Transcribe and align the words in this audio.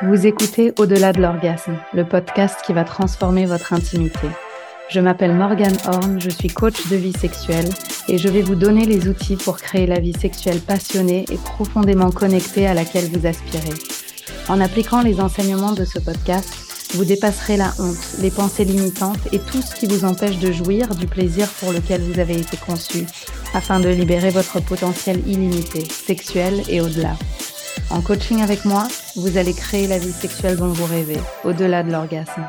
Vous 0.00 0.28
écoutez 0.28 0.72
Au-delà 0.78 1.12
de 1.12 1.20
l'orgasme, 1.20 1.76
le 1.92 2.04
podcast 2.04 2.60
qui 2.64 2.72
va 2.72 2.84
transformer 2.84 3.46
votre 3.46 3.72
intimité. 3.72 4.28
Je 4.88 5.00
m'appelle 5.00 5.34
Morgane 5.34 5.76
Horn, 5.86 6.20
je 6.20 6.30
suis 6.30 6.46
coach 6.46 6.86
de 6.88 6.94
vie 6.94 7.12
sexuelle 7.12 7.68
et 8.06 8.16
je 8.16 8.28
vais 8.28 8.42
vous 8.42 8.54
donner 8.54 8.84
les 8.84 9.08
outils 9.08 9.34
pour 9.34 9.56
créer 9.56 9.88
la 9.88 9.98
vie 9.98 10.12
sexuelle 10.12 10.60
passionnée 10.60 11.24
et 11.32 11.36
profondément 11.36 12.12
connectée 12.12 12.68
à 12.68 12.74
laquelle 12.74 13.10
vous 13.10 13.26
aspirez. 13.26 13.74
En 14.48 14.60
appliquant 14.60 15.02
les 15.02 15.20
enseignements 15.20 15.72
de 15.72 15.84
ce 15.84 15.98
podcast, 15.98 16.54
vous 16.94 17.04
dépasserez 17.04 17.56
la 17.56 17.72
honte, 17.80 18.18
les 18.20 18.30
pensées 18.30 18.64
limitantes 18.64 19.26
et 19.32 19.40
tout 19.40 19.62
ce 19.62 19.74
qui 19.74 19.86
vous 19.86 20.04
empêche 20.04 20.38
de 20.38 20.52
jouir 20.52 20.94
du 20.94 21.08
plaisir 21.08 21.48
pour 21.58 21.72
lequel 21.72 22.02
vous 22.02 22.20
avez 22.20 22.38
été 22.38 22.56
conçu, 22.56 23.04
afin 23.52 23.80
de 23.80 23.88
libérer 23.88 24.30
votre 24.30 24.60
potentiel 24.60 25.20
illimité, 25.26 25.84
sexuel 25.84 26.62
et 26.68 26.80
au-delà. 26.80 27.16
En 27.90 28.00
coaching 28.02 28.42
avec 28.42 28.64
moi, 28.64 28.86
vous 29.16 29.38
allez 29.38 29.54
créer 29.54 29.86
la 29.86 29.98
vie 29.98 30.12
sexuelle 30.12 30.56
dont 30.56 30.68
vous 30.68 30.84
rêvez, 30.84 31.18
au-delà 31.44 31.82
de 31.82 31.90
l'orgasme. 31.90 32.46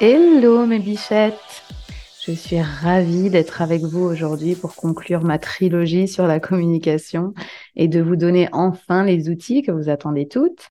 Hello 0.00 0.66
mes 0.66 0.78
bichettes 0.78 1.34
Je 2.26 2.32
suis 2.32 2.60
ravie 2.60 3.30
d'être 3.30 3.62
avec 3.62 3.82
vous 3.82 4.02
aujourd'hui 4.02 4.54
pour 4.54 4.74
conclure 4.74 5.22
ma 5.22 5.38
trilogie 5.38 6.06
sur 6.06 6.26
la 6.26 6.38
communication 6.38 7.32
et 7.76 7.88
de 7.88 8.02
vous 8.02 8.16
donner 8.16 8.48
enfin 8.52 9.04
les 9.04 9.30
outils 9.30 9.62
que 9.62 9.72
vous 9.72 9.88
attendez 9.88 10.28
toutes. 10.28 10.70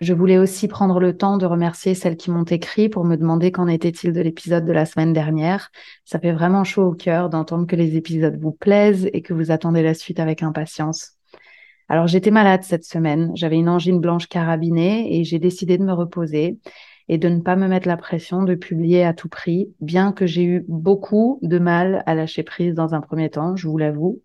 Je 0.00 0.12
voulais 0.12 0.38
aussi 0.38 0.66
prendre 0.66 0.98
le 0.98 1.16
temps 1.16 1.36
de 1.36 1.46
remercier 1.46 1.94
celles 1.94 2.16
qui 2.16 2.30
m'ont 2.30 2.44
écrit 2.44 2.88
pour 2.88 3.04
me 3.04 3.16
demander 3.16 3.52
qu'en 3.52 3.68
était-il 3.68 4.12
de 4.12 4.20
l'épisode 4.20 4.64
de 4.64 4.72
la 4.72 4.86
semaine 4.86 5.12
dernière. 5.12 5.70
Ça 6.04 6.18
fait 6.18 6.32
vraiment 6.32 6.64
chaud 6.64 6.88
au 6.88 6.94
cœur 6.94 7.30
d'entendre 7.30 7.66
que 7.66 7.76
les 7.76 7.96
épisodes 7.96 8.36
vous 8.40 8.50
plaisent 8.50 9.08
et 9.12 9.22
que 9.22 9.32
vous 9.32 9.52
attendez 9.52 9.82
la 9.82 9.94
suite 9.94 10.18
avec 10.18 10.42
impatience. 10.42 11.12
Alors 11.88 12.08
j'étais 12.08 12.32
malade 12.32 12.64
cette 12.64 12.84
semaine, 12.84 13.30
j'avais 13.34 13.56
une 13.56 13.68
angine 13.68 14.00
blanche 14.00 14.26
carabinée 14.26 15.16
et 15.16 15.22
j'ai 15.22 15.38
décidé 15.38 15.78
de 15.78 15.84
me 15.84 15.92
reposer 15.92 16.58
et 17.08 17.18
de 17.18 17.28
ne 17.28 17.40
pas 17.40 17.54
me 17.54 17.68
mettre 17.68 17.86
la 17.86 17.96
pression 17.96 18.42
de 18.42 18.54
publier 18.54 19.04
à 19.04 19.12
tout 19.12 19.28
prix, 19.28 19.68
bien 19.80 20.10
que 20.12 20.26
j'ai 20.26 20.42
eu 20.42 20.64
beaucoup 20.66 21.38
de 21.42 21.58
mal 21.58 22.02
à 22.06 22.14
lâcher 22.14 22.42
prise 22.42 22.74
dans 22.74 22.94
un 22.94 23.00
premier 23.00 23.30
temps, 23.30 23.54
je 23.54 23.68
vous 23.68 23.78
l'avoue. 23.78 24.22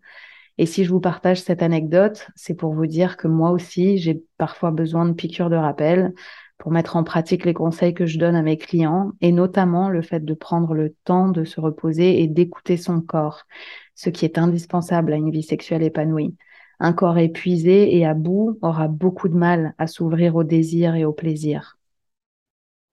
Et 0.59 0.65
si 0.65 0.83
je 0.83 0.91
vous 0.91 0.99
partage 0.99 1.41
cette 1.41 1.63
anecdote, 1.63 2.27
c'est 2.35 2.53
pour 2.53 2.73
vous 2.73 2.85
dire 2.85 3.15
que 3.15 3.29
moi 3.29 3.51
aussi, 3.51 3.97
j'ai 3.97 4.21
parfois 4.37 4.71
besoin 4.71 5.05
de 5.05 5.13
piqûres 5.13 5.49
de 5.49 5.55
rappel 5.55 6.13
pour 6.57 6.73
mettre 6.73 6.97
en 6.97 7.05
pratique 7.05 7.45
les 7.45 7.53
conseils 7.53 7.93
que 7.93 8.05
je 8.05 8.19
donne 8.19 8.35
à 8.35 8.41
mes 8.41 8.57
clients, 8.57 9.13
et 9.21 9.31
notamment 9.31 9.87
le 9.87 10.01
fait 10.01 10.19
de 10.19 10.33
prendre 10.33 10.73
le 10.73 10.93
temps 11.05 11.29
de 11.29 11.45
se 11.45 11.61
reposer 11.61 12.21
et 12.21 12.27
d'écouter 12.27 12.75
son 12.75 12.99
corps, 12.99 13.43
ce 13.95 14.09
qui 14.09 14.25
est 14.25 14.37
indispensable 14.37 15.13
à 15.13 15.15
une 15.15 15.31
vie 15.31 15.43
sexuelle 15.43 15.81
épanouie. 15.81 16.35
Un 16.81 16.91
corps 16.91 17.17
épuisé 17.17 17.95
et 17.95 18.05
à 18.05 18.13
bout 18.13 18.59
aura 18.61 18.89
beaucoup 18.89 19.29
de 19.29 19.37
mal 19.37 19.75
à 19.77 19.87
s'ouvrir 19.87 20.35
au 20.35 20.43
désir 20.43 20.93
et 20.95 21.05
au 21.05 21.13
plaisir. 21.13 21.77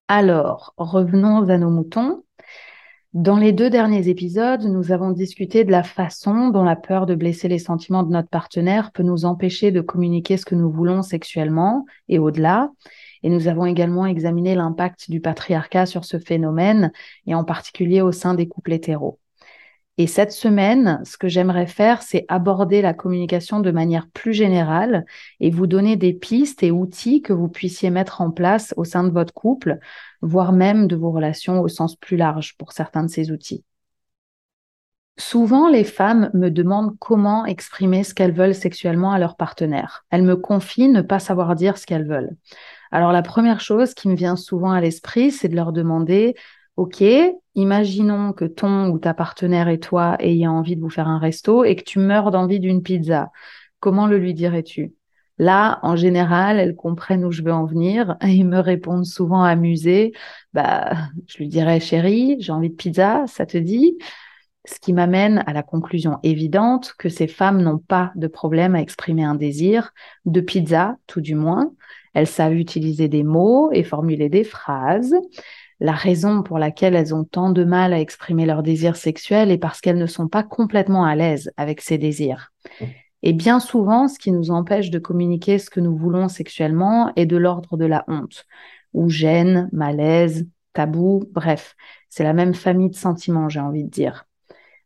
Alors, 0.07 0.73
revenons 0.77 1.49
à 1.49 1.59
nos 1.59 1.71
moutons. 1.71 2.23
Dans 3.15 3.37
les 3.37 3.53
deux 3.53 3.71
derniers 3.71 4.09
épisodes, 4.09 4.65
nous 4.65 4.93
avons 4.93 5.11
discuté 5.11 5.65
de 5.65 5.71
la 5.71 5.83
façon 5.83 6.49
dont 6.49 6.65
la 6.65 6.77
peur 6.77 7.07
de 7.07 7.15
blesser 7.15 7.49
les 7.49 7.59
sentiments 7.59 8.03
de 8.03 8.11
notre 8.11 8.29
partenaire 8.29 8.93
peut 8.93 9.03
nous 9.03 9.25
empêcher 9.25 9.71
de 9.71 9.81
communiquer 9.81 10.37
ce 10.37 10.45
que 10.45 10.55
nous 10.55 10.71
voulons 10.71 11.03
sexuellement 11.03 11.87
et 12.09 12.19
au-delà. 12.19 12.71
Et 13.23 13.31
nous 13.31 13.49
avons 13.49 13.65
également 13.65 14.07
examiné 14.07 14.55
l'impact 14.55 15.11
du 15.11 15.21
patriarcat 15.21 15.87
sur 15.87 16.05
ce 16.05 16.19
phénomène, 16.19 16.93
et 17.27 17.35
en 17.35 17.45
particulier 17.45 18.03
au 18.03 18.13
sein 18.13 18.35
des 18.35 18.49
couples 18.49 18.75
hétéros. 18.75 19.19
Et 19.99 20.07
cette 20.07 20.33
semaine, 20.33 21.01
ce 21.05 21.17
que 21.17 21.29
j'aimerais 21.29 21.67
faire, 21.67 22.03
c'est 22.03 22.27
aborder 22.29 22.83
la 22.83 22.93
communication 22.93 23.61
de 23.61 23.71
manière 23.71 24.09
plus 24.13 24.35
générale 24.35 25.07
et 25.41 25.51
vous 25.51 25.67
donner 25.67 25.97
des 25.97 26.13
pistes 26.13 26.63
et 26.63 26.71
outils 26.71 27.23
que 27.23 27.33
vous 27.33 27.49
puissiez 27.49 27.89
mettre 27.89 28.21
en 28.21 28.31
place 28.31 28.75
au 28.77 28.85
sein 28.85 29.05
de 29.05 29.11
votre 29.11 29.33
couple, 29.33 29.79
voire 30.21 30.53
même 30.53 30.87
de 30.87 30.97
vos 30.97 31.13
relations 31.13 31.61
au 31.63 31.69
sens 31.69 31.97
plus 31.97 32.19
large 32.19 32.57
pour 32.59 32.73
certains 32.73 33.05
de 33.05 33.11
ces 33.11 33.31
outils. 33.31 33.65
Souvent, 35.19 35.71
les 35.71 35.85
femmes 35.85 36.31
me 36.35 36.51
demandent 36.51 36.95
comment 36.99 37.47
exprimer 37.47 38.05
ce 38.05 38.13
qu'elles 38.13 38.35
veulent 38.35 38.55
sexuellement 38.55 39.13
à 39.13 39.19
leur 39.19 39.37
partenaire. 39.37 40.05
Elles 40.11 40.23
me 40.23 40.37
confient 40.37 40.91
ne 40.91 41.01
pas 41.01 41.21
savoir 41.21 41.55
dire 41.55 41.79
ce 41.79 41.87
qu'elles 41.87 42.07
veulent. 42.07 42.37
Alors 42.91 43.13
la 43.13 43.23
première 43.23 43.61
chose 43.61 43.95
qui 43.95 44.09
me 44.09 44.15
vient 44.15 44.37
souvent 44.37 44.73
à 44.73 44.81
l'esprit, 44.83 45.31
c'est 45.31 45.49
de 45.49 45.57
leur 45.57 45.73
demander 45.73 46.35
Ok, 46.77 47.03
imaginons 47.55 48.33
que 48.35 48.45
ton 48.45 48.89
ou 48.91 48.99
ta 48.99 49.15
partenaire 49.15 49.69
et 49.69 49.81
toi 49.81 50.17
ayez 50.21 50.47
envie 50.47 50.77
de 50.77 50.81
vous 50.83 50.91
faire 50.91 51.09
un 51.09 51.19
resto 51.19 51.65
et 51.65 51.75
que 51.75 51.83
tu 51.85 51.99
meurs 51.99 52.31
d'envie 52.31 52.61
d'une 52.61 52.83
pizza. 52.83 53.31
Comment 53.81 54.07
le 54.07 54.19
lui 54.19 54.35
dirais-tu? 54.35 54.95
Là, 55.39 55.79
en 55.83 55.97
général, 55.97 56.59
elles 56.59 56.77
comprennent 56.77 57.25
où 57.25 57.31
je 57.33 57.43
veux 57.43 57.53
en 57.53 57.65
venir 57.65 58.17
et 58.23 58.45
me 58.45 58.59
répondent 58.59 59.07
souvent 59.07 59.43
amusés. 59.43 60.13
Bah, 60.53 60.93
je 61.27 61.39
lui 61.39 61.49
dirais, 61.49 61.81
chérie, 61.81 62.37
j'ai 62.41 62.53
envie 62.53 62.71
de 62.71 62.75
pizza, 62.75 63.25
ça 63.27 63.47
te 63.47 63.57
dit? 63.57 63.97
Ce 64.67 64.79
qui 64.81 64.93
m'amène 64.93 65.45
à 65.47 65.53
la 65.53 65.63
conclusion 65.63 66.19
évidente 66.25 66.95
que 66.99 67.09
ces 67.09 67.29
femmes 67.29 67.63
n'ont 67.63 67.79
pas 67.79 68.13
de 68.17 68.27
problème 68.27 68.75
à 68.75 68.83
exprimer 68.83 69.25
un 69.25 69.37
désir, 69.37 69.93
de 70.27 70.41
pizza 70.41 70.97
tout 71.07 71.21
du 71.21 71.37
moins. 71.37 71.73
Elles 72.15 72.27
savent 72.27 72.55
utiliser 72.55 73.09
des 73.09 73.23
mots 73.23 73.71
et 73.73 73.85
formuler 73.85 74.29
des 74.29 74.45
phrases. 74.45 75.15
La 75.81 75.93
raison 75.93 76.43
pour 76.43 76.59
laquelle 76.59 76.95
elles 76.95 77.15
ont 77.15 77.25
tant 77.25 77.51
de 77.51 77.65
mal 77.65 77.93
à 77.93 78.01
exprimer 78.01 78.47
leurs 78.47 78.63
désirs 78.63 78.97
sexuels 78.97 79.51
est 79.51 79.59
parce 79.59 79.81
qu'elles 79.81 79.99
ne 79.99 80.07
sont 80.07 80.29
pas 80.29 80.43
complètement 80.43 81.05
à 81.05 81.15
l'aise 81.15 81.53
avec 81.57 81.83
ces 81.83 81.99
désirs. 81.99 82.53
Et 83.23 83.33
bien 83.33 83.61
souvent, 83.61 84.09
ce 84.09 84.19
qui 84.19 84.33
nous 84.33 84.51
empêche 84.51 84.91
de 84.91 84.99
communiquer 84.99 85.59
ce 85.59 85.69
que 85.69 85.81
nous 85.81 85.97
voulons 85.97 86.29
sexuellement 86.29 87.13
est 87.17 87.27
de 87.27 87.37
l'ordre 87.37 87.77
de 87.77 87.85
la 87.85 88.05
honte, 88.09 88.47
ou 88.95 89.11
gêne, 89.11 89.69
malaise, 89.73 90.47
tabou, 90.73 91.25
bref, 91.33 91.75
c'est 92.09 92.25
la 92.25 92.33
même 92.33 92.55
famille 92.55 92.91
de 92.91 92.97
sentiments, 92.97 93.49
j'ai 93.49 93.61
envie 93.61 93.85
de 93.85 93.91
dire. 93.91 94.27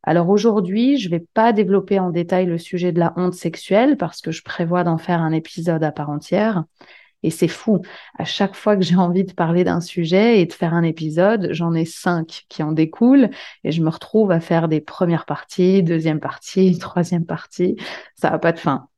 Alors 0.03 0.31
aujourd'hui, 0.31 0.97
je 0.97 1.09
ne 1.09 1.19
vais 1.19 1.27
pas 1.35 1.53
développer 1.53 1.99
en 1.99 2.11
détail 2.11 2.47
le 2.47 2.59
sujet 2.59 2.91
de 2.91 2.99
la 2.99 3.13
honte 3.17 3.35
sexuelle 3.35 3.97
parce 3.97 4.21
que 4.21 4.31
je 4.31 4.43
prévois 4.43 4.83
d'en 4.83 4.99
faire 4.99 5.21
un 5.21 5.33
épisode 5.33 5.85
à 5.85 5.93
part 5.93 6.11
entière. 6.11 6.65
Et 7.23 7.31
c'est 7.31 7.49
fou. 7.49 7.83
À 8.19 8.25
chaque 8.25 8.55
fois 8.55 8.77
que 8.77 8.83
j'ai 8.83 8.97
envie 8.97 9.25
de 9.25 9.33
parler 9.33 9.65
d'un 9.65 9.81
sujet 9.81 10.41
et 10.41 10.47
de 10.47 10.53
faire 10.53 10.75
un 10.75 10.83
épisode, 10.83 11.49
j'en 11.53 11.75
ai 11.75 11.85
cinq 11.85 12.47
qui 12.49 12.63
en 12.63 12.73
découlent 12.73 13.31
et 13.65 13.73
je 13.73 13.83
me 13.83 13.91
retrouve 13.91 14.31
à 14.31 14.41
faire 14.41 14.69
des 14.69 14.81
premières 14.81 15.27
parties, 15.27 15.83
deuxième 15.83 16.21
partie, 16.21 16.79
troisième 16.81 17.27
partie. 17.27 17.77
Ça 18.17 18.31
n'a 18.31 18.39
pas 18.39 18.53
de 18.53 18.59
fin. 18.59 18.89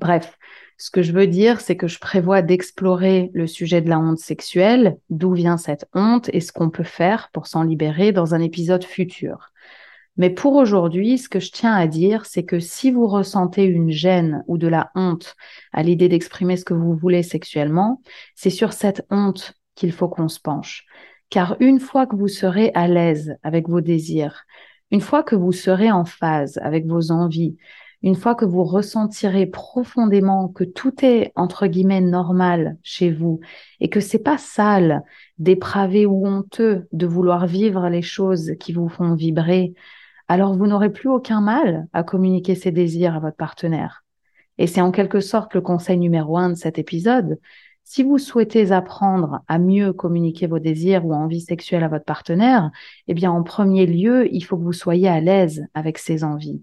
Bref, 0.00 0.36
ce 0.78 0.90
que 0.90 1.02
je 1.02 1.12
veux 1.12 1.28
dire, 1.28 1.60
c'est 1.60 1.76
que 1.76 1.86
je 1.86 2.00
prévois 2.00 2.42
d'explorer 2.42 3.30
le 3.34 3.46
sujet 3.46 3.80
de 3.80 3.88
la 3.88 4.00
honte 4.00 4.18
sexuelle, 4.18 4.98
d'où 5.10 5.32
vient 5.32 5.56
cette 5.56 5.86
honte 5.94 6.28
et 6.32 6.40
ce 6.40 6.50
qu'on 6.50 6.70
peut 6.70 6.82
faire 6.82 7.30
pour 7.32 7.46
s'en 7.46 7.62
libérer 7.62 8.10
dans 8.10 8.34
un 8.34 8.40
épisode 8.40 8.82
futur. 8.82 9.51
Mais 10.16 10.30
pour 10.30 10.54
aujourd'hui, 10.56 11.16
ce 11.16 11.28
que 11.28 11.40
je 11.40 11.52
tiens 11.52 11.74
à 11.74 11.86
dire, 11.86 12.26
c'est 12.26 12.44
que 12.44 12.60
si 12.60 12.90
vous 12.90 13.06
ressentez 13.06 13.64
une 13.64 13.90
gêne 13.90 14.44
ou 14.46 14.58
de 14.58 14.68
la 14.68 14.90
honte 14.94 15.36
à 15.72 15.82
l'idée 15.82 16.08
d'exprimer 16.08 16.56
ce 16.56 16.64
que 16.64 16.74
vous 16.74 16.94
voulez 16.94 17.22
sexuellement, 17.22 18.02
c'est 18.34 18.50
sur 18.50 18.72
cette 18.74 19.06
honte 19.10 19.54
qu'il 19.74 19.92
faut 19.92 20.08
qu'on 20.08 20.28
se 20.28 20.40
penche. 20.40 20.84
Car 21.30 21.56
une 21.60 21.80
fois 21.80 22.06
que 22.06 22.14
vous 22.14 22.28
serez 22.28 22.72
à 22.74 22.88
l'aise 22.88 23.36
avec 23.42 23.68
vos 23.68 23.80
désirs, 23.80 24.44
une 24.90 25.00
fois 25.00 25.22
que 25.22 25.34
vous 25.34 25.52
serez 25.52 25.90
en 25.90 26.04
phase 26.04 26.58
avec 26.62 26.86
vos 26.86 27.10
envies, 27.10 27.56
une 28.02 28.16
fois 28.16 28.34
que 28.34 28.44
vous 28.44 28.64
ressentirez 28.64 29.46
profondément 29.46 30.48
que 30.48 30.64
tout 30.64 31.04
est 31.04 31.32
entre 31.36 31.66
guillemets 31.66 32.00
normal 32.02 32.76
chez 32.82 33.10
vous 33.10 33.40
et 33.80 33.88
que 33.88 34.00
c'est 34.00 34.18
pas 34.18 34.36
sale, 34.38 35.02
dépravé 35.38 36.04
ou 36.04 36.26
honteux 36.26 36.86
de 36.92 37.06
vouloir 37.06 37.46
vivre 37.46 37.88
les 37.88 38.02
choses 38.02 38.52
qui 38.60 38.72
vous 38.72 38.88
font 38.88 39.14
vibrer, 39.14 39.72
alors 40.32 40.56
vous 40.56 40.66
n'aurez 40.66 40.90
plus 40.90 41.10
aucun 41.10 41.42
mal 41.42 41.88
à 41.92 42.02
communiquer 42.02 42.54
ces 42.54 42.72
désirs 42.72 43.14
à 43.14 43.20
votre 43.20 43.36
partenaire. 43.36 44.02
Et 44.56 44.66
c'est 44.66 44.80
en 44.80 44.90
quelque 44.90 45.20
sorte 45.20 45.52
le 45.52 45.60
conseil 45.60 45.98
numéro 45.98 46.38
un 46.38 46.48
de 46.48 46.54
cet 46.54 46.78
épisode. 46.78 47.38
Si 47.84 48.02
vous 48.02 48.16
souhaitez 48.16 48.72
apprendre 48.72 49.40
à 49.46 49.58
mieux 49.58 49.92
communiquer 49.92 50.46
vos 50.46 50.58
désirs 50.58 51.04
ou 51.04 51.12
envies 51.12 51.42
sexuelles 51.42 51.84
à 51.84 51.88
votre 51.88 52.06
partenaire, 52.06 52.70
eh 53.08 53.12
bien, 53.12 53.30
en 53.30 53.42
premier 53.42 53.84
lieu, 53.84 54.26
il 54.32 54.42
faut 54.42 54.56
que 54.56 54.62
vous 54.62 54.72
soyez 54.72 55.06
à 55.06 55.20
l'aise 55.20 55.66
avec 55.74 55.98
ces 55.98 56.24
envies. 56.24 56.62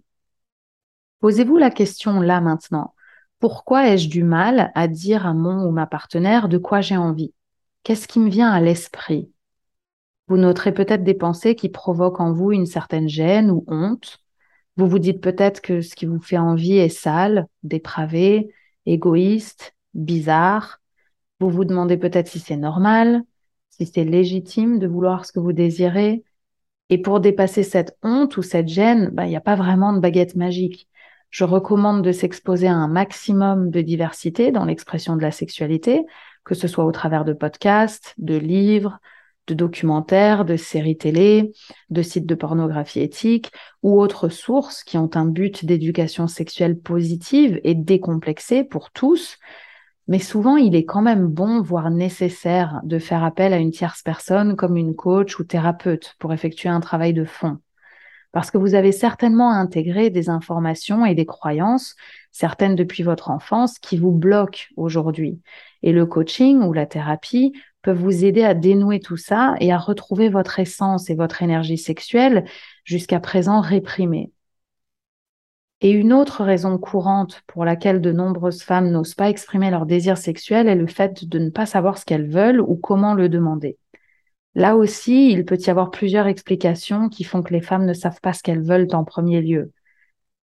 Posez-vous 1.19 1.57
la 1.57 1.69
question 1.69 2.21
là 2.21 2.41
maintenant. 2.41 2.95
Pourquoi 3.37 3.87
ai-je 3.89 4.09
du 4.09 4.23
mal 4.23 4.71
à 4.73 4.87
dire 4.87 5.27
à 5.27 5.35
mon 5.35 5.63
ou 5.67 5.69
ma 5.69 5.85
partenaire 5.85 6.49
de 6.49 6.57
quoi 6.57 6.81
j'ai 6.81 6.97
envie? 6.97 7.35
Qu'est-ce 7.83 8.07
qui 8.07 8.19
me 8.19 8.31
vient 8.31 8.49
à 8.49 8.61
l'esprit? 8.61 9.29
Vous 10.29 10.37
noterez 10.37 10.73
peut-être 10.73 11.03
des 11.03 11.15
pensées 11.15 11.55
qui 11.55 11.69
provoquent 11.69 12.19
en 12.21 12.31
vous 12.33 12.51
une 12.51 12.67
certaine 12.67 13.09
gêne 13.09 13.49
ou 13.49 13.65
honte. 13.67 14.19
Vous 14.77 14.87
vous 14.87 14.99
dites 14.99 15.21
peut-être 15.21 15.59
que 15.59 15.81
ce 15.81 15.95
qui 15.95 16.05
vous 16.05 16.21
fait 16.21 16.37
envie 16.37 16.77
est 16.77 16.87
sale, 16.87 17.47
dépravé, 17.63 18.53
égoïste, 18.85 19.75
bizarre. 19.95 20.79
Vous 21.39 21.49
vous 21.49 21.65
demandez 21.65 21.97
peut-être 21.97 22.27
si 22.27 22.39
c'est 22.39 22.57
normal, 22.57 23.23
si 23.71 23.87
c'est 23.87 24.03
légitime 24.03 24.77
de 24.77 24.87
vouloir 24.87 25.25
ce 25.25 25.31
que 25.31 25.39
vous 25.39 25.51
désirez. 25.51 26.23
Et 26.89 27.01
pour 27.01 27.19
dépasser 27.19 27.63
cette 27.63 27.97
honte 28.03 28.37
ou 28.37 28.43
cette 28.43 28.67
gêne, 28.67 29.09
bah, 29.09 29.25
il 29.25 29.29
n'y 29.29 29.35
a 29.35 29.41
pas 29.41 29.55
vraiment 29.55 29.93
de 29.93 29.99
baguette 29.99 30.35
magique. 30.35 30.87
Je 31.31 31.43
recommande 31.43 32.03
de 32.03 32.11
s'exposer 32.11 32.67
à 32.67 32.73
un 32.73 32.87
maximum 32.87 33.71
de 33.71 33.81
diversité 33.81 34.51
dans 34.51 34.65
l'expression 34.65 35.15
de 35.15 35.21
la 35.21 35.31
sexualité, 35.31 36.05
que 36.43 36.55
ce 36.55 36.67
soit 36.67 36.85
au 36.85 36.91
travers 36.91 37.25
de 37.25 37.33
podcasts, 37.33 38.13
de 38.17 38.35
livres, 38.35 38.99
de 39.49 39.55
documentaires, 39.55 40.45
de 40.45 40.55
séries 40.55 40.97
télé, 40.97 41.51
de 41.89 42.01
sites 42.01 42.25
de 42.25 42.35
pornographie 42.35 43.01
éthique 43.01 43.51
ou 43.83 43.99
autres 43.99 44.29
sources 44.29 44.83
qui 44.83 44.97
ont 44.97 45.09
un 45.15 45.25
but 45.25 45.65
d'éducation 45.65 46.27
sexuelle 46.27 46.79
positive 46.79 47.59
et 47.63 47.75
décomplexée 47.75 48.63
pour 48.63 48.91
tous. 48.91 49.37
Mais 50.07 50.19
souvent, 50.19 50.57
il 50.57 50.75
est 50.75 50.85
quand 50.85 51.01
même 51.01 51.27
bon, 51.27 51.61
voire 51.61 51.91
nécessaire, 51.91 52.79
de 52.83 52.97
faire 52.97 53.23
appel 53.23 53.53
à 53.53 53.57
une 53.57 53.71
tierce 53.71 54.01
personne 54.01 54.55
comme 54.55 54.77
une 54.77 54.95
coach 54.95 55.39
ou 55.39 55.43
thérapeute 55.43 56.15
pour 56.19 56.33
effectuer 56.33 56.69
un 56.69 56.79
travail 56.79 57.13
de 57.13 57.25
fond. 57.25 57.59
Parce 58.31 58.51
que 58.51 58.57
vous 58.57 58.75
avez 58.75 58.91
certainement 58.91 59.51
intégré 59.51 60.09
des 60.09 60.29
informations 60.29 61.05
et 61.05 61.15
des 61.15 61.25
croyances, 61.25 61.95
certaines 62.31 62.75
depuis 62.75 63.03
votre 63.03 63.31
enfance, 63.31 63.79
qui 63.79 63.97
vous 63.97 64.11
bloquent 64.11 64.65
aujourd'hui. 64.77 65.41
Et 65.81 65.91
le 65.91 66.05
coaching 66.05 66.61
ou 66.61 66.73
la 66.73 66.85
thérapie 66.85 67.53
peuvent 67.81 67.97
vous 67.97 68.25
aider 68.25 68.43
à 68.43 68.53
dénouer 68.53 68.99
tout 68.99 69.17
ça 69.17 69.55
et 69.59 69.71
à 69.71 69.77
retrouver 69.77 70.29
votre 70.29 70.59
essence 70.59 71.09
et 71.09 71.15
votre 71.15 71.41
énergie 71.41 71.77
sexuelle 71.77 72.45
jusqu'à 72.83 73.19
présent 73.19 73.61
réprimée. 73.61 74.31
Et 75.81 75.91
une 75.91 76.11
autre 76.11 76.43
raison 76.43 76.77
courante 76.77 77.41
pour 77.47 77.63
laquelle 77.63 78.01
de 78.01 78.11
nombreuses 78.11 78.63
femmes 78.63 78.91
n'osent 78.91 79.15
pas 79.15 79.29
exprimer 79.29 79.71
leur 79.71 79.85
désir 79.85 80.17
sexuel 80.17 80.67
est 80.67 80.75
le 80.75 80.87
fait 80.87 81.25
de 81.25 81.39
ne 81.39 81.49
pas 81.49 81.65
savoir 81.65 81.97
ce 81.97 82.05
qu'elles 82.05 82.29
veulent 82.29 82.59
ou 82.59 82.75
comment 82.75 83.13
le 83.13 83.29
demander. 83.29 83.77
Là 84.55 84.75
aussi, 84.75 85.31
il 85.31 85.45
peut 85.45 85.57
y 85.59 85.69
avoir 85.69 85.89
plusieurs 85.89 86.27
explications 86.27 87.07
qui 87.07 87.23
font 87.23 87.43
que 87.43 87.53
les 87.53 87.61
femmes 87.61 87.85
ne 87.85 87.93
savent 87.93 88.19
pas 88.21 88.33
ce 88.33 88.43
qu'elles 88.43 88.63
veulent 88.63 88.87
en 88.91 89.05
premier 89.05 89.41
lieu 89.41 89.71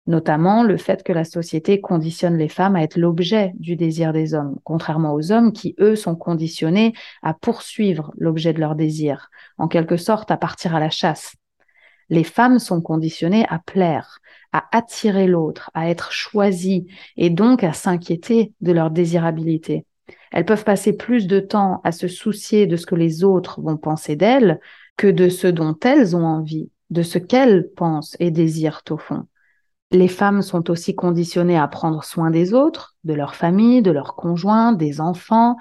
notamment 0.07 0.63
le 0.63 0.77
fait 0.77 1.03
que 1.03 1.13
la 1.13 1.25
société 1.25 1.81
conditionne 1.81 2.37
les 2.37 2.47
femmes 2.47 2.75
à 2.75 2.81
être 2.81 2.97
l'objet 2.97 3.51
du 3.59 3.75
désir 3.75 4.13
des 4.13 4.33
hommes, 4.33 4.57
contrairement 4.63 5.13
aux 5.13 5.31
hommes 5.31 5.51
qui, 5.51 5.75
eux, 5.79 5.95
sont 5.95 6.15
conditionnés 6.15 6.93
à 7.21 7.33
poursuivre 7.33 8.13
l'objet 8.17 8.53
de 8.53 8.59
leur 8.59 8.75
désir, 8.75 9.29
en 9.57 9.67
quelque 9.67 9.97
sorte 9.97 10.31
à 10.31 10.37
partir 10.37 10.73
à 10.73 10.79
la 10.79 10.89
chasse. 10.89 11.35
Les 12.09 12.23
femmes 12.23 12.59
sont 12.59 12.81
conditionnées 12.81 13.45
à 13.49 13.59
plaire, 13.59 14.19
à 14.53 14.65
attirer 14.71 15.27
l'autre, 15.27 15.69
à 15.73 15.89
être 15.89 16.13
choisies 16.13 16.87
et 17.17 17.29
donc 17.29 17.63
à 17.63 17.73
s'inquiéter 17.73 18.53
de 18.61 18.71
leur 18.71 18.91
désirabilité. 18.91 19.85
Elles 20.31 20.45
peuvent 20.45 20.63
passer 20.63 20.95
plus 20.95 21.27
de 21.27 21.39
temps 21.39 21.81
à 21.83 21.91
se 21.91 22.07
soucier 22.07 22.65
de 22.65 22.77
ce 22.77 22.85
que 22.85 22.95
les 22.95 23.23
autres 23.25 23.61
vont 23.61 23.77
penser 23.77 24.15
d'elles 24.15 24.59
que 24.95 25.07
de 25.07 25.27
ce 25.29 25.47
dont 25.47 25.77
elles 25.83 26.15
ont 26.15 26.25
envie, 26.25 26.69
de 26.89 27.03
ce 27.03 27.17
qu'elles 27.17 27.69
pensent 27.75 28.15
et 28.19 28.31
désirent 28.31 28.81
au 28.89 28.97
fond. 28.97 29.27
Les 29.91 30.09
femmes 30.09 30.41
sont 30.41 30.69
aussi 30.69 30.95
conditionnées 30.95 31.57
à 31.57 31.67
prendre 31.67 32.03
soin 32.03 32.29
des 32.29 32.53
autres, 32.53 32.95
de 33.05 33.13
leur 33.13 33.35
famille, 33.35 33.81
de 33.81 33.91
leurs 33.91 34.15
conjoints, 34.15 34.73
des 34.73 34.99
enfants, 34.99 35.55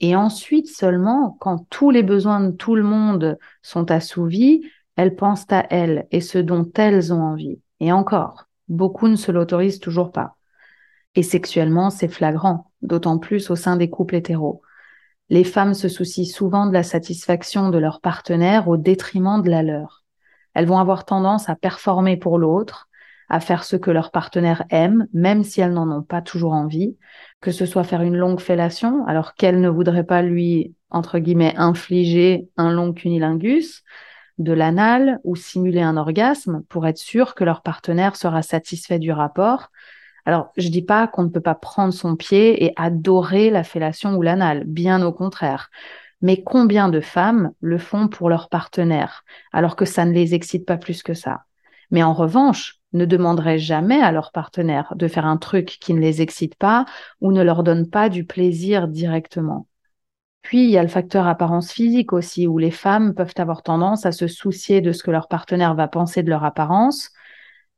et 0.00 0.14
ensuite 0.16 0.68
seulement, 0.68 1.36
quand 1.40 1.66
tous 1.70 1.90
les 1.90 2.02
besoins 2.02 2.40
de 2.40 2.50
tout 2.50 2.74
le 2.74 2.82
monde 2.82 3.38
sont 3.62 3.90
assouvis, 3.90 4.62
elles 4.96 5.16
pensent 5.16 5.50
à 5.50 5.66
elles 5.70 6.06
et 6.10 6.20
ce 6.20 6.38
dont 6.38 6.70
elles 6.74 7.12
ont 7.12 7.22
envie. 7.22 7.60
Et 7.80 7.90
encore, 7.90 8.48
beaucoup 8.68 9.08
ne 9.08 9.16
se 9.16 9.32
l'autorisent 9.32 9.80
toujours 9.80 10.12
pas. 10.12 10.36
Et 11.14 11.22
sexuellement, 11.22 11.88
c'est 11.90 12.08
flagrant, 12.08 12.70
d'autant 12.82 13.18
plus 13.18 13.50
au 13.50 13.56
sein 13.56 13.76
des 13.76 13.88
couples 13.88 14.16
hétéros. 14.16 14.62
Les 15.30 15.44
femmes 15.44 15.74
se 15.74 15.88
soucient 15.88 16.24
souvent 16.24 16.66
de 16.66 16.72
la 16.72 16.82
satisfaction 16.82 17.70
de 17.70 17.78
leur 17.78 18.00
partenaire 18.00 18.68
au 18.68 18.76
détriment 18.76 19.40
de 19.40 19.50
la 19.50 19.62
leur. 19.62 20.04
Elles 20.54 20.66
vont 20.66 20.78
avoir 20.78 21.04
tendance 21.04 21.48
à 21.48 21.56
performer 21.56 22.16
pour 22.16 22.38
l'autre, 22.38 22.89
à 23.30 23.40
faire 23.40 23.64
ce 23.64 23.76
que 23.76 23.90
leur 23.90 24.10
partenaire 24.10 24.64
aime, 24.70 25.06
même 25.14 25.44
si 25.44 25.60
elles 25.60 25.72
n'en 25.72 25.90
ont 25.90 26.02
pas 26.02 26.20
toujours 26.20 26.52
envie, 26.52 26.96
que 27.40 27.52
ce 27.52 27.64
soit 27.64 27.84
faire 27.84 28.02
une 28.02 28.16
longue 28.16 28.40
fellation, 28.40 29.06
alors 29.06 29.34
qu'elles 29.34 29.60
ne 29.60 29.68
voudraient 29.68 30.04
pas 30.04 30.20
lui, 30.20 30.74
entre 30.90 31.18
guillemets, 31.20 31.54
infliger 31.56 32.48
un 32.56 32.72
long 32.72 32.92
cunilingus, 32.92 33.82
de 34.38 34.52
l'anal 34.52 35.20
ou 35.22 35.36
simuler 35.36 35.82
un 35.82 35.96
orgasme 35.96 36.62
pour 36.68 36.86
être 36.86 36.98
sûr 36.98 37.34
que 37.34 37.44
leur 37.44 37.62
partenaire 37.62 38.16
sera 38.16 38.42
satisfait 38.42 38.98
du 38.98 39.12
rapport. 39.12 39.70
Alors, 40.24 40.50
je 40.56 40.68
dis 40.68 40.82
pas 40.82 41.06
qu'on 41.06 41.24
ne 41.24 41.28
peut 41.28 41.40
pas 41.40 41.54
prendre 41.54 41.92
son 41.92 42.16
pied 42.16 42.64
et 42.64 42.72
adorer 42.76 43.50
la 43.50 43.64
fellation 43.64 44.16
ou 44.16 44.22
l'anal, 44.22 44.64
bien 44.64 45.02
au 45.02 45.12
contraire. 45.12 45.70
Mais 46.22 46.42
combien 46.42 46.88
de 46.88 47.00
femmes 47.00 47.52
le 47.60 47.78
font 47.78 48.08
pour 48.08 48.28
leur 48.28 48.48
partenaire, 48.48 49.24
alors 49.52 49.76
que 49.76 49.84
ça 49.84 50.04
ne 50.04 50.12
les 50.12 50.34
excite 50.34 50.66
pas 50.66 50.78
plus 50.78 51.02
que 51.02 51.14
ça? 51.14 51.44
Mais 51.90 52.02
en 52.02 52.12
revanche, 52.12 52.79
ne 52.92 53.04
demanderaient 53.04 53.58
jamais 53.58 54.00
à 54.00 54.12
leur 54.12 54.32
partenaire 54.32 54.94
de 54.96 55.08
faire 55.08 55.26
un 55.26 55.36
truc 55.36 55.78
qui 55.80 55.94
ne 55.94 56.00
les 56.00 56.22
excite 56.22 56.56
pas 56.56 56.86
ou 57.20 57.32
ne 57.32 57.42
leur 57.42 57.62
donne 57.62 57.88
pas 57.88 58.08
du 58.08 58.24
plaisir 58.24 58.88
directement. 58.88 59.66
Puis, 60.42 60.64
il 60.64 60.70
y 60.70 60.78
a 60.78 60.82
le 60.82 60.88
facteur 60.88 61.26
apparence 61.26 61.70
physique 61.70 62.12
aussi, 62.12 62.46
où 62.46 62.58
les 62.58 62.70
femmes 62.70 63.14
peuvent 63.14 63.34
avoir 63.36 63.62
tendance 63.62 64.06
à 64.06 64.12
se 64.12 64.26
soucier 64.26 64.80
de 64.80 64.92
ce 64.92 65.02
que 65.02 65.10
leur 65.10 65.28
partenaire 65.28 65.74
va 65.74 65.86
penser 65.86 66.22
de 66.22 66.30
leur 66.30 66.44
apparence 66.44 67.10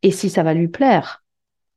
et 0.02 0.10
si 0.10 0.30
ça 0.30 0.42
va 0.42 0.54
lui 0.54 0.68
plaire? 0.68 1.24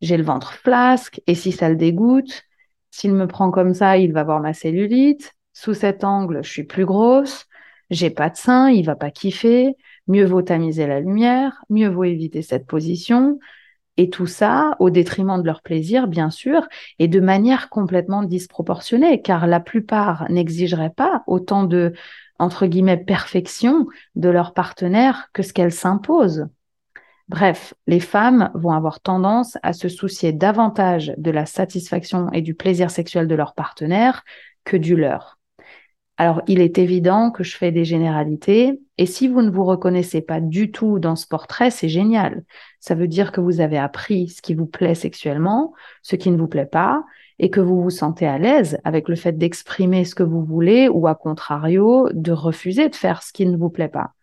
J'ai 0.01 0.17
le 0.17 0.23
ventre 0.23 0.53
flasque 0.53 1.21
et 1.27 1.35
si 1.35 1.51
ça 1.51 1.69
le 1.69 1.75
dégoûte, 1.75 2.43
s'il 2.91 3.13
me 3.13 3.27
prend 3.27 3.51
comme 3.51 3.73
ça, 3.73 3.97
il 3.97 4.13
va 4.13 4.23
voir 4.23 4.39
ma 4.39 4.53
cellulite. 4.53 5.33
Sous 5.53 5.73
cet 5.73 6.03
angle, 6.03 6.43
je 6.43 6.49
suis 6.49 6.63
plus 6.63 6.85
grosse. 6.85 7.45
J'ai 7.89 8.09
pas 8.09 8.29
de 8.29 8.35
sein, 8.35 8.69
il 8.69 8.85
va 8.85 8.95
pas 8.95 9.11
kiffer 9.11 9.75
mieux 10.07 10.25
vaut 10.25 10.41
tamiser 10.41 10.87
la 10.87 10.99
lumière, 10.99 11.63
mieux 11.69 11.89
vaut 11.89 12.03
éviter 12.03 12.41
cette 12.41 12.67
position, 12.67 13.39
et 13.97 14.09
tout 14.09 14.27
ça 14.27 14.75
au 14.79 14.89
détriment 14.89 15.41
de 15.41 15.45
leur 15.45 15.61
plaisir, 15.61 16.07
bien 16.07 16.29
sûr, 16.29 16.67
et 16.99 17.07
de 17.07 17.19
manière 17.19 17.69
complètement 17.69 18.23
disproportionnée, 18.23 19.21
car 19.21 19.47
la 19.47 19.59
plupart 19.59 20.29
n'exigeraient 20.29 20.93
pas 20.95 21.23
autant 21.27 21.63
de, 21.63 21.93
entre 22.39 22.65
guillemets, 22.65 22.97
perfection 22.97 23.87
de 24.15 24.29
leur 24.29 24.53
partenaire 24.53 25.29
que 25.33 25.43
ce 25.43 25.53
qu'elles 25.53 25.71
s'imposent. 25.71 26.47
Bref, 27.27 27.73
les 27.87 27.99
femmes 27.99 28.51
vont 28.53 28.71
avoir 28.71 28.99
tendance 28.99 29.57
à 29.63 29.73
se 29.73 29.89
soucier 29.89 30.31
davantage 30.31 31.13
de 31.17 31.31
la 31.31 31.45
satisfaction 31.45 32.31
et 32.33 32.41
du 32.41 32.53
plaisir 32.53 32.91
sexuel 32.91 33.27
de 33.27 33.35
leur 33.35 33.55
partenaire 33.55 34.23
que 34.63 34.77
du 34.77 34.95
leur. 34.95 35.34
Alors, 36.17 36.41
il 36.47 36.61
est 36.61 36.77
évident 36.77 37.29
que 37.29 37.43
je 37.43 37.57
fais 37.57 37.71
des 37.73 37.83
généralités. 37.83 38.79
Et 38.97 39.05
si 39.05 39.27
vous 39.27 39.41
ne 39.41 39.49
vous 39.49 39.65
reconnaissez 39.65 40.21
pas 40.21 40.39
du 40.39 40.71
tout 40.71 40.97
dans 40.97 41.17
ce 41.17 41.27
portrait, 41.27 41.71
c'est 41.71 41.89
génial. 41.89 42.45
Ça 42.79 42.95
veut 42.95 43.09
dire 43.09 43.33
que 43.33 43.41
vous 43.41 43.59
avez 43.59 43.77
appris 43.77 44.29
ce 44.29 44.41
qui 44.41 44.55
vous 44.55 44.65
plaît 44.65 44.95
sexuellement, 44.95 45.73
ce 46.03 46.15
qui 46.15 46.31
ne 46.31 46.37
vous 46.37 46.47
plaît 46.47 46.65
pas, 46.65 47.03
et 47.37 47.49
que 47.49 47.59
vous 47.59 47.83
vous 47.83 47.89
sentez 47.89 48.25
à 48.25 48.37
l'aise 48.37 48.79
avec 48.85 49.09
le 49.09 49.17
fait 49.17 49.33
d'exprimer 49.33 50.05
ce 50.05 50.15
que 50.15 50.23
vous 50.23 50.43
voulez 50.43 50.87
ou 50.87 51.05
à 51.07 51.15
contrario, 51.15 52.07
de 52.13 52.31
refuser 52.31 52.87
de 52.87 52.95
faire 52.95 53.21
ce 53.21 53.33
qui 53.33 53.45
ne 53.45 53.57
vous 53.57 53.69
plaît 53.69 53.89
pas. 53.89 54.13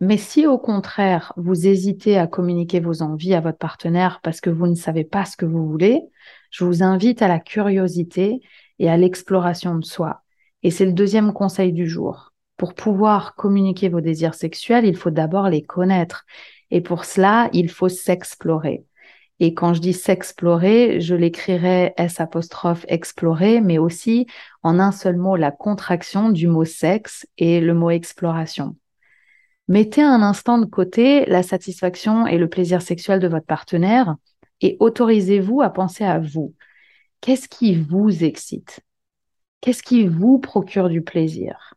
Mais 0.00 0.18
si 0.18 0.46
au 0.46 0.58
contraire, 0.58 1.32
vous 1.38 1.66
hésitez 1.66 2.18
à 2.18 2.26
communiquer 2.26 2.80
vos 2.80 3.00
envies 3.00 3.32
à 3.32 3.40
votre 3.40 3.56
partenaire 3.56 4.20
parce 4.22 4.42
que 4.42 4.50
vous 4.50 4.66
ne 4.66 4.74
savez 4.74 5.04
pas 5.04 5.24
ce 5.24 5.38
que 5.38 5.46
vous 5.46 5.66
voulez, 5.66 6.02
je 6.50 6.66
vous 6.66 6.82
invite 6.82 7.22
à 7.22 7.28
la 7.28 7.40
curiosité 7.40 8.40
et 8.78 8.90
à 8.90 8.98
l'exploration 8.98 9.76
de 9.76 9.84
soi 9.86 10.22
et 10.62 10.70
c'est 10.70 10.86
le 10.86 10.92
deuxième 10.92 11.32
conseil 11.32 11.72
du 11.72 11.86
jour. 11.86 12.32
Pour 12.56 12.74
pouvoir 12.74 13.34
communiquer 13.34 13.88
vos 13.88 14.00
désirs 14.00 14.34
sexuels, 14.34 14.86
il 14.86 14.96
faut 14.96 15.10
d'abord 15.10 15.48
les 15.48 15.62
connaître. 15.62 16.24
Et 16.70 16.80
pour 16.80 17.04
cela, 17.04 17.48
il 17.52 17.68
faut 17.68 17.88
s'explorer. 17.88 18.84
Et 19.38 19.52
quand 19.52 19.74
je 19.74 19.80
dis 19.80 19.92
s'explorer, 19.92 21.00
je 21.00 21.14
l'écrirai 21.14 21.92
S 21.98 22.20
explorer, 22.88 23.60
mais 23.60 23.76
aussi 23.76 24.26
en 24.62 24.78
un 24.78 24.92
seul 24.92 25.16
mot 25.16 25.36
la 25.36 25.50
contraction 25.50 26.30
du 26.30 26.46
mot 26.46 26.64
sexe 26.64 27.26
et 27.36 27.60
le 27.60 27.74
mot 27.74 27.90
exploration. 27.90 28.76
Mettez 29.68 30.02
un 30.02 30.22
instant 30.22 30.58
de 30.58 30.64
côté 30.64 31.26
la 31.26 31.42
satisfaction 31.42 32.26
et 32.26 32.38
le 32.38 32.48
plaisir 32.48 32.80
sexuel 32.80 33.20
de 33.20 33.28
votre 33.28 33.46
partenaire 33.46 34.16
et 34.62 34.76
autorisez-vous 34.80 35.60
à 35.60 35.70
penser 35.70 36.04
à 36.04 36.18
vous. 36.18 36.54
Qu'est-ce 37.20 37.48
qui 37.48 37.74
vous 37.74 38.24
excite? 38.24 38.80
Qu'est-ce 39.60 39.82
qui 39.82 40.06
vous 40.06 40.38
procure 40.38 40.88
du 40.88 41.02
plaisir? 41.02 41.74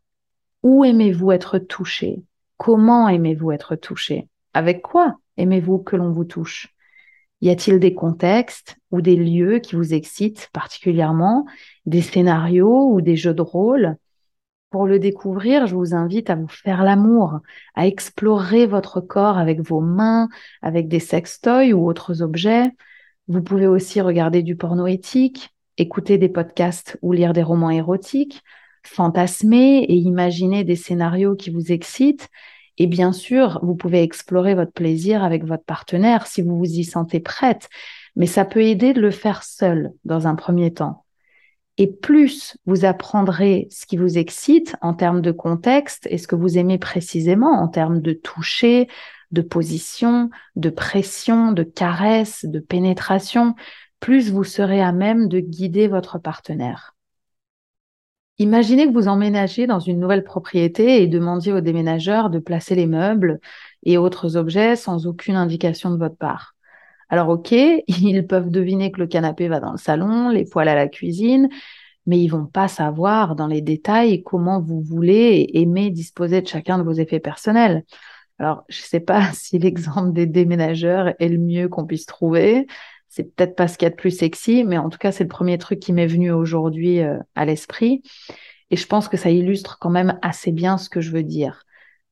Où 0.62 0.84
aimez-vous 0.84 1.32
être 1.32 1.58
touché? 1.58 2.22
Comment 2.56 3.08
aimez-vous 3.08 3.52
être 3.52 3.74
touché? 3.74 4.28
Avec 4.54 4.82
quoi 4.82 5.16
aimez-vous 5.36 5.78
que 5.78 5.96
l'on 5.96 6.12
vous 6.12 6.24
touche? 6.24 6.74
Y 7.40 7.48
a-t-il 7.48 7.80
des 7.80 7.94
contextes 7.94 8.76
ou 8.90 9.00
des 9.00 9.16
lieux 9.16 9.60
qui 9.60 9.74
vous 9.74 9.94
excitent 9.94 10.50
particulièrement, 10.52 11.46
des 11.86 12.02
scénarios 12.02 12.92
ou 12.92 13.00
des 13.00 13.16
jeux 13.16 13.32
de 13.32 13.42
rôle? 13.42 13.96
Pour 14.68 14.86
le 14.86 14.98
découvrir, 14.98 15.66
je 15.66 15.74
vous 15.74 15.94
invite 15.94 16.30
à 16.30 16.36
vous 16.36 16.48
faire 16.48 16.84
l'amour, 16.84 17.40
à 17.74 17.86
explorer 17.86 18.66
votre 18.66 19.00
corps 19.00 19.38
avec 19.38 19.60
vos 19.60 19.80
mains, 19.80 20.28
avec 20.62 20.86
des 20.86 21.00
sextoys 21.00 21.72
ou 21.72 21.88
autres 21.88 22.22
objets. 22.22 22.70
Vous 23.26 23.42
pouvez 23.42 23.66
aussi 23.66 24.00
regarder 24.00 24.42
du 24.42 24.54
porno 24.54 24.86
éthique, 24.86 25.50
écouter 25.80 26.18
des 26.18 26.28
podcasts 26.28 26.98
ou 27.02 27.12
lire 27.12 27.32
des 27.32 27.42
romans 27.42 27.70
érotiques, 27.70 28.42
fantasmer 28.84 29.78
et 29.88 29.94
imaginer 29.94 30.64
des 30.64 30.76
scénarios 30.76 31.34
qui 31.34 31.50
vous 31.50 31.72
excitent. 31.72 32.28
Et 32.78 32.86
bien 32.86 33.12
sûr, 33.12 33.60
vous 33.62 33.74
pouvez 33.74 34.02
explorer 34.02 34.54
votre 34.54 34.72
plaisir 34.72 35.22
avec 35.24 35.44
votre 35.44 35.64
partenaire 35.64 36.26
si 36.26 36.42
vous 36.42 36.56
vous 36.58 36.64
y 36.64 36.84
sentez 36.84 37.20
prête. 37.20 37.68
mais 38.16 38.26
ça 38.26 38.44
peut 38.44 38.62
aider 38.62 38.92
de 38.92 39.00
le 39.00 39.12
faire 39.12 39.44
seul 39.44 39.92
dans 40.04 40.26
un 40.26 40.34
premier 40.34 40.72
temps. 40.72 41.04
Et 41.78 41.86
plus 41.86 42.58
vous 42.66 42.84
apprendrez 42.84 43.68
ce 43.70 43.86
qui 43.86 43.96
vous 43.96 44.18
excite 44.18 44.76
en 44.82 44.94
termes 44.94 45.22
de 45.22 45.30
contexte 45.32 46.06
et 46.10 46.18
ce 46.18 46.26
que 46.26 46.34
vous 46.34 46.58
aimez 46.58 46.78
précisément 46.78 47.62
en 47.62 47.68
termes 47.68 48.00
de 48.02 48.12
toucher, 48.12 48.88
de 49.30 49.42
position, 49.42 50.28
de 50.56 50.70
pression, 50.70 51.52
de 51.52 51.62
caresse, 51.62 52.44
de 52.44 52.58
pénétration, 52.58 53.54
plus 54.00 54.30
vous 54.30 54.44
serez 54.44 54.80
à 54.80 54.92
même 54.92 55.28
de 55.28 55.40
guider 55.40 55.88
votre 55.88 56.18
partenaire. 56.18 56.96
Imaginez 58.38 58.86
que 58.86 58.94
vous 58.94 59.08
emménagez 59.08 59.66
dans 59.66 59.80
une 59.80 60.00
nouvelle 60.00 60.24
propriété 60.24 61.02
et 61.02 61.06
demandiez 61.06 61.52
au 61.52 61.60
déménageur 61.60 62.30
de 62.30 62.38
placer 62.38 62.74
les 62.74 62.86
meubles 62.86 63.38
et 63.82 63.98
autres 63.98 64.36
objets 64.36 64.76
sans 64.76 65.06
aucune 65.06 65.36
indication 65.36 65.90
de 65.90 65.98
votre 65.98 66.16
part. 66.16 66.54
Alors 67.10 67.28
ok, 67.28 67.52
ils 67.86 68.26
peuvent 68.26 68.50
deviner 68.50 68.92
que 68.92 69.00
le 69.00 69.06
canapé 69.06 69.48
va 69.48 69.60
dans 69.60 69.72
le 69.72 69.78
salon, 69.78 70.30
les 70.30 70.46
poêles 70.46 70.68
à 70.68 70.74
la 70.74 70.88
cuisine, 70.88 71.50
mais 72.06 72.18
ils 72.18 72.28
vont 72.28 72.46
pas 72.46 72.68
savoir 72.68 73.36
dans 73.36 73.46
les 73.46 73.60
détails 73.60 74.22
comment 74.22 74.60
vous 74.60 74.80
voulez 74.80 75.46
et 75.52 75.60
aimez 75.60 75.90
disposer 75.90 76.40
de 76.40 76.48
chacun 76.48 76.78
de 76.78 76.82
vos 76.82 76.92
effets 76.92 77.20
personnels. 77.20 77.84
Alors, 78.38 78.64
je 78.70 78.80
ne 78.80 78.86
sais 78.86 79.00
pas 79.00 79.30
si 79.34 79.58
l'exemple 79.58 80.12
des 80.12 80.26
déménageurs 80.26 81.12
est 81.18 81.28
le 81.28 81.38
mieux 81.38 81.68
qu'on 81.68 81.86
puisse 81.86 82.06
trouver. 82.06 82.66
C'est 83.10 83.34
peut-être 83.34 83.56
pas 83.56 83.66
ce 83.66 83.76
qu'il 83.76 83.86
y 83.86 83.88
a 83.88 83.90
de 83.90 83.96
plus 83.96 84.12
sexy, 84.12 84.62
mais 84.64 84.78
en 84.78 84.88
tout 84.88 84.98
cas, 84.98 85.10
c'est 85.10 85.24
le 85.24 85.28
premier 85.28 85.58
truc 85.58 85.80
qui 85.80 85.92
m'est 85.92 86.06
venu 86.06 86.30
aujourd'hui 86.30 87.00
euh, 87.00 87.18
à 87.34 87.44
l'esprit. 87.44 88.02
Et 88.70 88.76
je 88.76 88.86
pense 88.86 89.08
que 89.08 89.16
ça 89.16 89.30
illustre 89.30 89.78
quand 89.80 89.90
même 89.90 90.16
assez 90.22 90.52
bien 90.52 90.78
ce 90.78 90.88
que 90.88 91.00
je 91.00 91.10
veux 91.10 91.24
dire. 91.24 91.64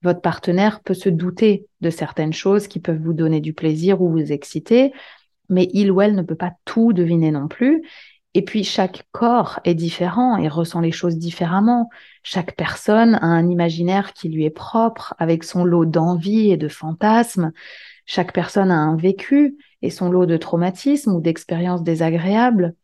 Votre 0.02 0.20
partenaire 0.20 0.80
peut 0.80 0.94
se 0.94 1.08
douter 1.08 1.66
de 1.80 1.90
certaines 1.90 2.32
choses 2.32 2.66
qui 2.66 2.80
peuvent 2.80 3.00
vous 3.00 3.12
donner 3.12 3.40
du 3.40 3.52
plaisir 3.52 4.02
ou 4.02 4.10
vous 4.10 4.32
exciter, 4.32 4.92
mais 5.48 5.68
il 5.72 5.92
ou 5.92 6.00
elle 6.00 6.16
ne 6.16 6.22
peut 6.22 6.34
pas 6.34 6.52
tout 6.64 6.92
deviner 6.92 7.30
non 7.30 7.46
plus. 7.46 7.84
Et 8.34 8.42
puis 8.42 8.64
chaque 8.64 9.04
corps 9.12 9.60
est 9.64 9.74
différent 9.74 10.36
et 10.36 10.48
ressent 10.48 10.80
les 10.80 10.92
choses 10.92 11.16
différemment. 11.16 11.90
Chaque 12.24 12.56
personne 12.56 13.14
a 13.14 13.24
un 13.24 13.48
imaginaire 13.48 14.14
qui 14.14 14.28
lui 14.28 14.44
est 14.44 14.50
propre, 14.50 15.14
avec 15.18 15.44
son 15.44 15.64
lot 15.64 15.86
d'envie 15.86 16.50
et 16.50 16.56
de 16.56 16.68
fantasmes. 16.68 17.52
Chaque 18.10 18.32
personne 18.32 18.70
a 18.70 18.78
un 18.78 18.96
vécu 18.96 19.58
et 19.82 19.90
son 19.90 20.10
lot 20.10 20.24
de 20.24 20.38
traumatismes 20.38 21.12
ou 21.12 21.20
d'expériences 21.20 21.82
désagréables. 21.82 22.74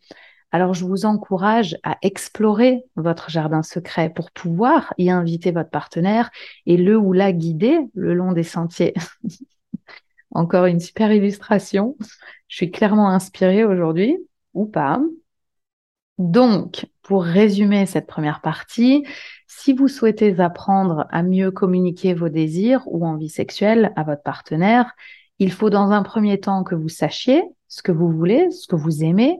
Alors 0.53 0.75
je 0.75 0.85
vous 0.85 1.07
encourage 1.07 1.79
à 1.83 1.97
explorer 2.03 2.85
votre 2.95 3.31
jardin 3.31 3.63
secret 3.63 4.11
pour 4.11 4.31
pouvoir 4.33 4.93
y 4.99 5.11
inviter 5.11 5.51
votre 5.51 5.71
partenaire 5.71 6.31
et 6.67 6.77
le 6.77 6.99
ou 6.99 7.15
la 7.15 7.33
guider 7.33 7.79
le 7.95 8.13
long 8.13 8.33
des 8.33 8.43
sentiers. 8.43 8.93
Encore 10.31 10.67
une 10.67 10.81
super 10.81 11.11
illustration. 11.11 11.97
Je 12.49 12.57
suis 12.57 12.71
clairement 12.71 13.09
inspirée 13.09 13.65
aujourd'hui, 13.65 14.19
ou 14.53 14.67
pas. 14.67 15.01
Donc, 16.19 16.87
pour 17.03 17.25
résumer 17.25 17.87
cette 17.87 18.07
première 18.07 18.41
partie, 18.41 19.05
si 19.47 19.73
vous 19.73 19.89
souhaitez 19.89 20.41
apprendre 20.41 21.07
à 21.11 21.23
mieux 21.23 21.51
communiquer 21.51 22.15
vos 22.15 22.29
désirs 22.29 22.83
ou 22.87 23.05
envies 23.05 23.29
sexuelles 23.29 23.93
à 23.97 24.05
votre 24.05 24.23
partenaire, 24.23 24.93
il 25.39 25.53
faut 25.53 25.71
dans 25.71 25.91
un 25.91 26.03
premier 26.03 26.39
temps 26.39 26.63
que 26.63 26.77
vous 26.77 26.89
sachiez 26.89 27.43
ce 27.67 27.83
que 27.83 27.91
vous 27.91 28.11
voulez, 28.11 28.51
ce 28.53 28.69
que 28.69 28.77
vous 28.77 29.03
aimez, 29.03 29.39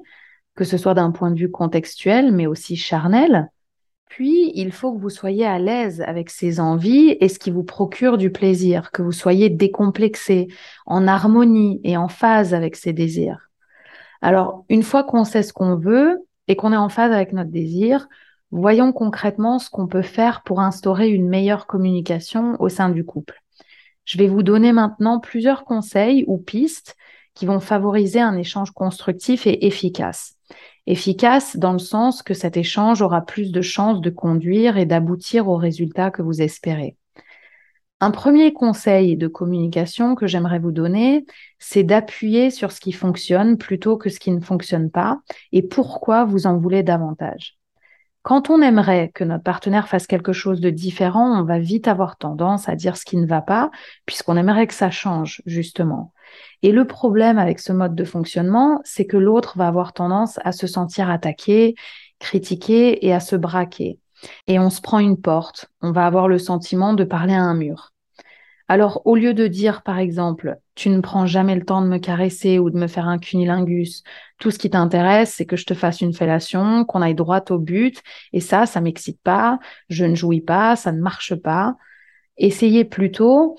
que 0.57 0.65
ce 0.65 0.77
soit 0.77 0.95
d'un 0.95 1.13
point 1.13 1.31
de 1.31 1.39
vue 1.39 1.51
contextuel, 1.51 2.33
mais 2.33 2.47
aussi 2.47 2.77
charnel. 2.77 3.49
Puis, 4.09 4.53
il 4.55 4.73
faut 4.73 4.93
que 4.93 5.01
vous 5.01 5.11
soyez 5.11 5.47
à 5.47 5.59
l'aise 5.59 6.01
avec 6.01 6.31
ces 6.31 6.59
envies 6.59 7.17
et 7.21 7.29
ce 7.29 7.39
qui 7.39 7.51
vous 7.51 7.65
procure 7.65 8.19
du 8.19 8.31
plaisir, 8.31 8.91
que 8.91 9.03
vous 9.03 9.13
soyez 9.13 9.51
décomplexé, 9.51 10.49
en 10.87 11.07
harmonie 11.07 11.81
et 11.85 11.97
en 11.97 12.09
phase 12.09 12.55
avec 12.55 12.75
ces 12.77 12.93
désirs. 12.93 13.51
Alors, 14.23 14.65
une 14.69 14.83
fois 14.83 15.05
qu'on 15.05 15.25
sait 15.25 15.43
ce 15.43 15.53
qu'on 15.53 15.77
veut 15.77 16.25
et 16.49 16.57
qu'on 16.57 16.73
est 16.73 16.77
en 16.77 16.89
phase 16.89 17.13
avec 17.13 17.33
notre 17.33 17.51
désir, 17.51 18.09
voyons 18.51 18.93
concrètement 18.93 19.59
ce 19.59 19.71
qu'on 19.71 19.87
peut 19.87 20.03
faire 20.03 20.43
pour 20.43 20.61
instaurer 20.61 21.09
une 21.09 21.29
meilleure 21.29 21.67
communication 21.67 22.57
au 22.61 22.69
sein 22.69 22.89
du 22.89 23.05
couple. 23.05 23.43
Je 24.05 24.19
vais 24.19 24.29
vous 24.29 24.43
donner 24.43 24.73
maintenant 24.73 25.19
plusieurs 25.19 25.65
conseils 25.65 26.25
ou 26.27 26.39
pistes 26.39 26.97
qui 27.35 27.47
vont 27.47 27.61
favoriser 27.61 28.21
un 28.21 28.37
échange 28.37 28.71
constructif 28.71 29.47
et 29.47 29.67
efficace. 29.67 30.37
Efficace 30.87 31.57
dans 31.57 31.73
le 31.73 31.79
sens 31.79 32.23
que 32.23 32.35
cet 32.35 32.57
échange 32.57 33.01
aura 33.01 33.23
plus 33.23 33.51
de 33.51 33.63
chances 33.63 34.01
de 34.01 34.11
conduire 34.11 34.77
et 34.77 34.87
d'aboutir 34.87 35.49
au 35.49 35.57
résultat 35.57 36.11
que 36.11 36.23
vous 36.23 36.43
espérez. 36.43 36.97
Un 38.01 38.11
premier 38.11 38.53
conseil 38.53 39.17
de 39.17 39.29
communication 39.29 40.15
que 40.15 40.27
j'aimerais 40.27 40.59
vous 40.59 40.73
donner, 40.73 41.25
c'est 41.59 41.85
d'appuyer 41.85 42.51
sur 42.51 42.73
ce 42.73 42.81
qui 42.81 42.93
fonctionne 42.93 43.57
plutôt 43.57 43.97
que 43.97 44.11
ce 44.11 44.21
qui 44.21 44.31
ne 44.31 44.41
fonctionne 44.41 44.91
pas 44.91 45.21
et 45.53 45.63
pourquoi 45.63 46.25
vous 46.25 46.47
en 46.47 46.59
voulez 46.59 46.83
davantage. 46.83 47.57
Quand 48.23 48.49
on 48.49 48.63
aimerait 48.63 49.11
que 49.15 49.23
notre 49.23 49.45
partenaire 49.45 49.87
fasse 49.87 50.07
quelque 50.07 50.33
chose 50.33 50.61
de 50.61 50.71
différent, 50.71 51.39
on 51.39 51.45
va 51.45 51.59
vite 51.59 51.89
avoir 51.89 52.17
tendance 52.17 52.71
à 52.71 52.75
dire 52.75 52.97
ce 52.97 53.05
qui 53.05 53.19
ne 53.19 53.27
va 53.27 53.43
pas, 53.43 53.71
puisqu'on 54.07 54.39
aimerait 54.39 54.67
que 54.67 54.73
ça 54.75 54.91
change, 54.91 55.43
justement. 55.45 56.15
Et 56.63 56.73
le 56.73 56.87
problème 56.87 57.39
avec 57.39 57.61
ce 57.61 57.73
mode 57.73 57.95
de 57.95 58.05
fonctionnement, 58.05 58.81
c'est 58.83 59.05
que 59.05 59.19
l'autre 59.19 59.59
va 59.59 59.69
avoir 59.69 59.93
tendance 59.93 60.41
à 60.43 60.53
se 60.53 60.67
sentir 60.67 61.11
attaqué, 61.11 61.75
critiqué 62.19 63.07
et 63.07 63.13
à 63.13 63.21
se 63.21 63.37
braquer. 63.37 63.99
Et 64.47 64.59
on 64.59 64.71
se 64.71 64.81
prend 64.81 64.99
une 64.99 65.21
porte, 65.21 65.71
on 65.81 65.93
va 65.93 66.07
avoir 66.07 66.29
le 66.29 66.39
sentiment 66.39 66.95
de 66.95 67.05
parler 67.05 67.35
à 67.35 67.43
un 67.43 67.55
mur. 67.55 67.93
Alors, 68.67 69.03
au 69.07 69.15
lieu 69.15 69.35
de 69.35 69.47
dire, 69.47 69.83
par 69.83 69.99
exemple, 69.99 70.59
tu 70.75 70.89
ne 70.89 71.01
prends 71.01 71.27
jamais 71.27 71.55
le 71.55 71.65
temps 71.65 71.83
de 71.83 71.87
me 71.87 71.99
caresser 71.99 72.59
ou 72.59 72.71
de 72.71 72.79
me 72.79 72.87
faire 72.87 73.07
un 73.07 73.19
cunilingus, 73.19 74.03
tout 74.39 74.51
ce 74.51 74.59
qui 74.59 74.71
t'intéresse, 74.71 75.35
c'est 75.35 75.45
que 75.45 75.57
je 75.57 75.67
te 75.67 75.75
fasse 75.75 76.01
une 76.01 76.15
fellation, 76.15 76.85
qu'on 76.87 77.03
aille 77.03 77.15
droit 77.15 77.45
au 77.51 77.59
but, 77.59 78.03
et 78.33 78.41
ça, 78.41 78.65
ça 78.65 78.81
m'excite 78.81 79.21
pas, 79.23 79.59
je 79.91 80.07
ne 80.07 80.15
jouis 80.15 80.41
pas, 80.41 80.77
ça 80.77 80.93
ne 80.93 81.01
marche 81.01 81.35
pas. 81.35 81.77
Essayez 82.39 82.85
plutôt 82.85 83.57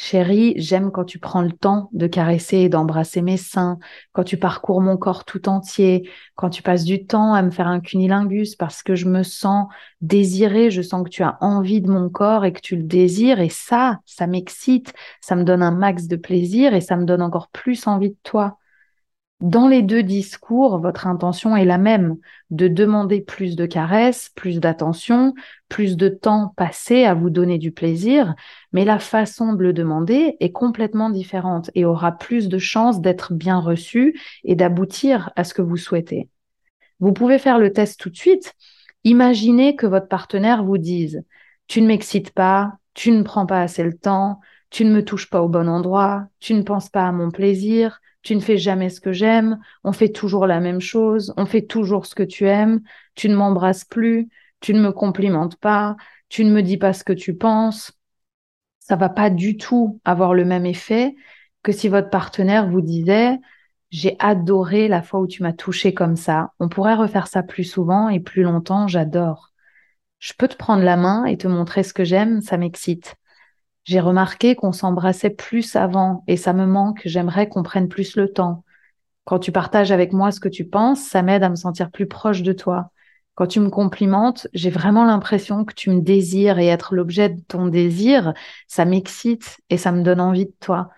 Chérie, 0.00 0.54
j'aime 0.56 0.92
quand 0.92 1.04
tu 1.04 1.18
prends 1.18 1.42
le 1.42 1.50
temps 1.50 1.90
de 1.92 2.06
caresser 2.06 2.58
et 2.58 2.68
d'embrasser 2.68 3.20
mes 3.20 3.36
seins, 3.36 3.80
quand 4.12 4.22
tu 4.22 4.36
parcours 4.36 4.80
mon 4.80 4.96
corps 4.96 5.24
tout 5.24 5.48
entier, 5.48 6.08
quand 6.36 6.50
tu 6.50 6.62
passes 6.62 6.84
du 6.84 7.04
temps 7.04 7.34
à 7.34 7.42
me 7.42 7.50
faire 7.50 7.66
un 7.66 7.80
cunilingus 7.80 8.54
parce 8.54 8.84
que 8.84 8.94
je 8.94 9.06
me 9.06 9.24
sens 9.24 9.66
désirée, 10.00 10.70
je 10.70 10.82
sens 10.82 11.02
que 11.02 11.08
tu 11.10 11.24
as 11.24 11.36
envie 11.40 11.80
de 11.80 11.90
mon 11.90 12.08
corps 12.10 12.44
et 12.44 12.52
que 12.52 12.60
tu 12.60 12.76
le 12.76 12.84
désires 12.84 13.40
et 13.40 13.48
ça, 13.48 13.98
ça 14.06 14.28
m'excite, 14.28 14.94
ça 15.20 15.34
me 15.34 15.42
donne 15.42 15.64
un 15.64 15.72
max 15.72 16.06
de 16.06 16.14
plaisir 16.16 16.74
et 16.74 16.80
ça 16.80 16.96
me 16.96 17.04
donne 17.04 17.20
encore 17.20 17.48
plus 17.48 17.88
envie 17.88 18.10
de 18.10 18.18
toi. 18.22 18.56
Dans 19.40 19.68
les 19.68 19.82
deux 19.82 20.02
discours, 20.02 20.78
votre 20.80 21.06
intention 21.06 21.56
est 21.56 21.64
la 21.64 21.78
même, 21.78 22.16
de 22.50 22.66
demander 22.66 23.20
plus 23.20 23.54
de 23.54 23.66
caresses, 23.66 24.30
plus 24.34 24.58
d'attention, 24.58 25.32
plus 25.68 25.96
de 25.96 26.08
temps 26.08 26.52
passé 26.56 27.04
à 27.04 27.14
vous 27.14 27.30
donner 27.30 27.58
du 27.58 27.70
plaisir, 27.70 28.34
mais 28.72 28.84
la 28.84 28.98
façon 28.98 29.52
de 29.52 29.62
le 29.62 29.72
demander 29.72 30.36
est 30.40 30.50
complètement 30.50 31.08
différente 31.08 31.70
et 31.76 31.84
aura 31.84 32.18
plus 32.18 32.48
de 32.48 32.58
chances 32.58 33.00
d'être 33.00 33.32
bien 33.32 33.60
reçue 33.60 34.20
et 34.42 34.56
d'aboutir 34.56 35.30
à 35.36 35.44
ce 35.44 35.54
que 35.54 35.62
vous 35.62 35.76
souhaitez. 35.76 36.28
Vous 36.98 37.12
pouvez 37.12 37.38
faire 37.38 37.60
le 37.60 37.72
test 37.72 38.00
tout 38.00 38.10
de 38.10 38.16
suite. 38.16 38.54
Imaginez 39.04 39.76
que 39.76 39.86
votre 39.86 40.08
partenaire 40.08 40.64
vous 40.64 40.78
dise 40.78 41.22
Tu 41.68 41.80
ne 41.80 41.86
m'excites 41.86 42.32
pas, 42.32 42.72
tu 42.92 43.12
ne 43.12 43.22
prends 43.22 43.46
pas 43.46 43.60
assez 43.60 43.84
le 43.84 43.96
temps, 43.96 44.40
tu 44.70 44.84
ne 44.84 44.92
me 44.92 45.04
touches 45.04 45.30
pas 45.30 45.42
au 45.42 45.48
bon 45.48 45.68
endroit, 45.68 46.26
tu 46.40 46.54
ne 46.54 46.62
penses 46.62 46.88
pas 46.88 47.06
à 47.06 47.12
mon 47.12 47.30
plaisir, 47.30 48.00
tu 48.22 48.34
ne 48.34 48.40
fais 48.40 48.58
jamais 48.58 48.90
ce 48.90 49.00
que 49.00 49.12
j'aime, 49.12 49.60
on 49.84 49.92
fait 49.92 50.10
toujours 50.10 50.46
la 50.46 50.60
même 50.60 50.80
chose, 50.80 51.32
on 51.36 51.46
fait 51.46 51.62
toujours 51.62 52.06
ce 52.06 52.14
que 52.14 52.22
tu 52.22 52.46
aimes, 52.46 52.80
tu 53.14 53.28
ne 53.28 53.36
m'embrasses 53.36 53.84
plus, 53.84 54.28
tu 54.60 54.74
ne 54.74 54.80
me 54.80 54.92
complimentes 54.92 55.56
pas, 55.56 55.96
tu 56.28 56.44
ne 56.44 56.50
me 56.50 56.62
dis 56.62 56.76
pas 56.76 56.92
ce 56.92 57.04
que 57.04 57.12
tu 57.12 57.36
penses. 57.36 57.92
Ça 58.80 58.96
va 58.96 59.08
pas 59.08 59.30
du 59.30 59.56
tout 59.56 60.00
avoir 60.04 60.34
le 60.34 60.44
même 60.44 60.66
effet 60.66 61.14
que 61.62 61.72
si 61.72 61.88
votre 61.88 62.10
partenaire 62.10 62.68
vous 62.68 62.80
disait 62.80 63.38
j'ai 63.90 64.16
adoré 64.18 64.88
la 64.88 65.02
fois 65.02 65.20
où 65.20 65.26
tu 65.26 65.42
m'as 65.42 65.52
touché 65.52 65.94
comme 65.94 66.16
ça. 66.16 66.52
On 66.60 66.68
pourrait 66.68 66.94
refaire 66.94 67.26
ça 67.26 67.42
plus 67.42 67.64
souvent 67.64 68.08
et 68.08 68.20
plus 68.20 68.42
longtemps, 68.42 68.86
j'adore. 68.86 69.52
Je 70.18 70.32
peux 70.36 70.48
te 70.48 70.56
prendre 70.56 70.82
la 70.82 70.96
main 70.96 71.24
et 71.24 71.38
te 71.38 71.48
montrer 71.48 71.82
ce 71.82 71.94
que 71.94 72.04
j'aime, 72.04 72.40
ça 72.42 72.58
m'excite. 72.58 73.16
J'ai 73.88 74.00
remarqué 74.00 74.54
qu'on 74.54 74.72
s'embrassait 74.72 75.30
plus 75.30 75.74
avant 75.74 76.22
et 76.26 76.36
ça 76.36 76.52
me 76.52 76.66
manque, 76.66 77.00
j'aimerais 77.06 77.48
qu'on 77.48 77.62
prenne 77.62 77.88
plus 77.88 78.16
le 78.16 78.30
temps. 78.30 78.62
Quand 79.24 79.38
tu 79.38 79.50
partages 79.50 79.92
avec 79.92 80.12
moi 80.12 80.30
ce 80.30 80.40
que 80.40 80.50
tu 80.50 80.66
penses, 80.66 81.00
ça 81.00 81.22
m'aide 81.22 81.42
à 81.42 81.48
me 81.48 81.56
sentir 81.56 81.90
plus 81.90 82.06
proche 82.06 82.42
de 82.42 82.52
toi. 82.52 82.90
Quand 83.34 83.46
tu 83.46 83.60
me 83.60 83.70
complimentes, 83.70 84.46
j'ai 84.52 84.68
vraiment 84.68 85.06
l'impression 85.06 85.64
que 85.64 85.72
tu 85.72 85.88
me 85.88 86.02
désires 86.02 86.58
et 86.58 86.66
être 86.66 86.94
l'objet 86.94 87.30
de 87.30 87.40
ton 87.48 87.68
désir, 87.68 88.34
ça 88.66 88.84
m'excite 88.84 89.56
et 89.70 89.78
ça 89.78 89.90
me 89.90 90.02
donne 90.02 90.20
envie 90.20 90.44
de 90.44 90.54
toi. 90.60 90.90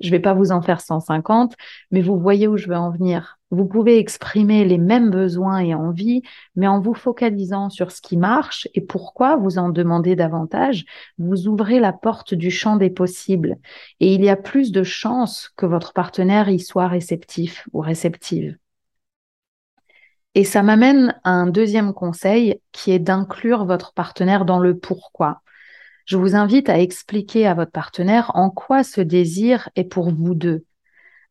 Je 0.00 0.10
vais 0.10 0.18
pas 0.18 0.34
vous 0.34 0.50
en 0.50 0.60
faire 0.60 0.80
150, 0.80 1.54
mais 1.92 2.02
vous 2.02 2.18
voyez 2.18 2.48
où 2.48 2.56
je 2.56 2.66
veux 2.66 2.74
en 2.74 2.90
venir. 2.90 3.38
Vous 3.52 3.66
pouvez 3.66 3.98
exprimer 3.98 4.64
les 4.64 4.78
mêmes 4.78 5.10
besoins 5.10 5.58
et 5.58 5.74
envies, 5.74 6.22
mais 6.56 6.66
en 6.66 6.80
vous 6.80 6.94
focalisant 6.94 7.68
sur 7.68 7.92
ce 7.92 8.00
qui 8.00 8.16
marche 8.16 8.66
et 8.74 8.80
pourquoi 8.80 9.36
vous 9.36 9.58
en 9.58 9.68
demandez 9.68 10.16
davantage, 10.16 10.86
vous 11.18 11.48
ouvrez 11.48 11.78
la 11.78 11.92
porte 11.92 12.32
du 12.32 12.50
champ 12.50 12.76
des 12.76 12.88
possibles 12.88 13.58
et 14.00 14.14
il 14.14 14.24
y 14.24 14.30
a 14.30 14.36
plus 14.36 14.72
de 14.72 14.82
chances 14.82 15.50
que 15.54 15.66
votre 15.66 15.92
partenaire 15.92 16.48
y 16.48 16.60
soit 16.60 16.88
réceptif 16.88 17.68
ou 17.74 17.80
réceptive. 17.80 18.56
Et 20.34 20.44
ça 20.44 20.62
m'amène 20.62 21.14
à 21.22 21.32
un 21.32 21.46
deuxième 21.46 21.92
conseil 21.92 22.58
qui 22.72 22.90
est 22.90 22.98
d'inclure 22.98 23.66
votre 23.66 23.92
partenaire 23.92 24.46
dans 24.46 24.60
le 24.60 24.78
pourquoi. 24.78 25.42
Je 26.06 26.16
vous 26.16 26.36
invite 26.36 26.70
à 26.70 26.80
expliquer 26.80 27.46
à 27.46 27.52
votre 27.52 27.70
partenaire 27.70 28.30
en 28.34 28.48
quoi 28.48 28.82
ce 28.82 29.02
désir 29.02 29.68
est 29.76 29.84
pour 29.84 30.10
vous 30.10 30.34
deux. 30.34 30.64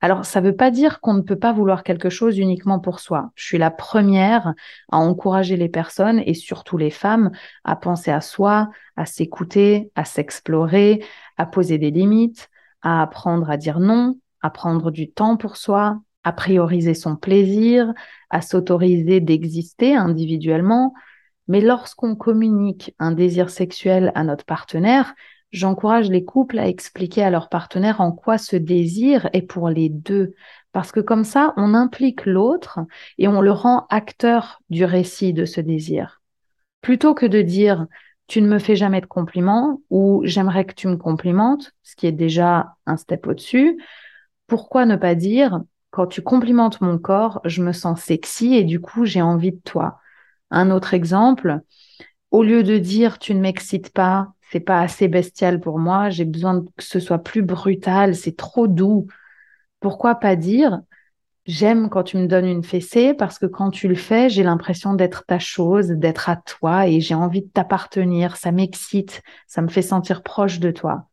Alors, 0.03 0.25
ça 0.25 0.41
ne 0.41 0.47
veut 0.47 0.55
pas 0.55 0.71
dire 0.71 0.99
qu'on 0.99 1.13
ne 1.13 1.21
peut 1.21 1.37
pas 1.37 1.53
vouloir 1.53 1.83
quelque 1.83 2.09
chose 2.09 2.39
uniquement 2.39 2.79
pour 2.79 2.99
soi. 2.99 3.31
Je 3.35 3.45
suis 3.45 3.57
la 3.59 3.69
première 3.69 4.53
à 4.91 4.97
encourager 4.97 5.57
les 5.57 5.69
personnes 5.69 6.21
et 6.25 6.33
surtout 6.33 6.77
les 6.77 6.89
femmes 6.89 7.29
à 7.63 7.75
penser 7.75 8.09
à 8.09 8.19
soi, 8.19 8.69
à 8.95 9.05
s'écouter, 9.05 9.91
à 9.95 10.03
s'explorer, 10.03 11.05
à 11.37 11.45
poser 11.45 11.77
des 11.77 11.91
limites, 11.91 12.49
à 12.81 13.03
apprendre 13.03 13.49
à 13.51 13.57
dire 13.57 13.79
non, 13.79 14.17
à 14.41 14.49
prendre 14.49 14.89
du 14.89 15.11
temps 15.11 15.37
pour 15.37 15.55
soi, 15.55 16.01
à 16.23 16.33
prioriser 16.33 16.95
son 16.95 17.15
plaisir, 17.15 17.93
à 18.31 18.41
s'autoriser 18.41 19.19
d'exister 19.19 19.95
individuellement. 19.95 20.95
Mais 21.47 21.61
lorsqu'on 21.61 22.15
communique 22.15 22.95
un 22.97 23.11
désir 23.11 23.51
sexuel 23.51 24.11
à 24.15 24.23
notre 24.23 24.45
partenaire, 24.45 25.13
j'encourage 25.51 26.09
les 26.09 26.23
couples 26.23 26.59
à 26.59 26.67
expliquer 26.67 27.23
à 27.23 27.29
leur 27.29 27.49
partenaire 27.49 28.01
en 28.01 28.11
quoi 28.11 28.37
ce 28.37 28.55
désir 28.55 29.29
est 29.33 29.41
pour 29.41 29.69
les 29.69 29.89
deux. 29.89 30.33
Parce 30.71 30.91
que 30.91 30.99
comme 30.99 31.23
ça, 31.23 31.53
on 31.57 31.73
implique 31.73 32.25
l'autre 32.25 32.79
et 33.17 33.27
on 33.27 33.41
le 33.41 33.51
rend 33.51 33.87
acteur 33.89 34.61
du 34.69 34.85
récit 34.85 35.33
de 35.33 35.45
ce 35.45 35.61
désir. 35.61 36.21
Plutôt 36.81 37.13
que 37.13 37.25
de 37.25 37.41
dire 37.41 37.87
tu 38.27 38.41
ne 38.41 38.47
me 38.47 38.59
fais 38.59 38.77
jamais 38.77 39.01
de 39.01 39.07
compliments 39.07 39.81
ou 39.89 40.21
j'aimerais 40.23 40.63
que 40.63 40.73
tu 40.73 40.87
me 40.87 40.95
complimentes, 40.95 41.73
ce 41.83 41.97
qui 41.97 42.07
est 42.07 42.13
déjà 42.13 42.75
un 42.85 42.95
step 42.95 43.27
au-dessus, 43.27 43.77
pourquoi 44.47 44.85
ne 44.85 44.95
pas 44.95 45.15
dire 45.15 45.61
quand 45.89 46.07
tu 46.07 46.21
complimentes 46.21 46.79
mon 46.79 46.97
corps, 46.97 47.41
je 47.43 47.61
me 47.61 47.73
sens 47.73 48.01
sexy 48.01 48.55
et 48.55 48.63
du 48.63 48.79
coup, 48.79 49.05
j'ai 49.05 49.21
envie 49.21 49.51
de 49.51 49.59
toi. 49.59 49.99
Un 50.49 50.71
autre 50.71 50.93
exemple, 50.93 51.59
au 52.31 52.43
lieu 52.43 52.63
de 52.63 52.77
dire 52.77 53.19
tu 53.19 53.35
ne 53.35 53.41
m'excites 53.41 53.91
pas, 53.91 54.33
c'est 54.51 54.59
pas 54.59 54.81
assez 54.81 55.07
bestial 55.07 55.59
pour 55.59 55.79
moi, 55.79 56.09
j'ai 56.09 56.25
besoin 56.25 56.61
que 56.61 56.83
ce 56.83 56.99
soit 56.99 57.19
plus 57.19 57.41
brutal, 57.41 58.15
c'est 58.15 58.35
trop 58.35 58.67
doux. 58.67 59.07
Pourquoi 59.79 60.15
pas 60.15 60.35
dire 60.35 60.81
j'aime 61.45 61.89
quand 61.89 62.03
tu 62.03 62.17
me 62.17 62.27
donnes 62.27 62.45
une 62.45 62.63
fessée 62.63 63.13
parce 63.13 63.39
que 63.39 63.45
quand 63.45 63.71
tu 63.71 63.87
le 63.87 63.95
fais, 63.95 64.29
j'ai 64.29 64.43
l'impression 64.43 64.93
d'être 64.93 65.25
ta 65.25 65.39
chose, 65.39 65.87
d'être 65.87 66.29
à 66.29 66.35
toi 66.35 66.87
et 66.87 67.01
j'ai 67.01 67.15
envie 67.15 67.41
de 67.41 67.49
t'appartenir, 67.49 68.37
ça 68.37 68.51
m'excite, 68.51 69.21
ça 69.47 69.61
me 69.61 69.67
fait 69.67 69.81
sentir 69.81 70.21
proche 70.21 70.59
de 70.59 70.71
toi. 70.71 71.07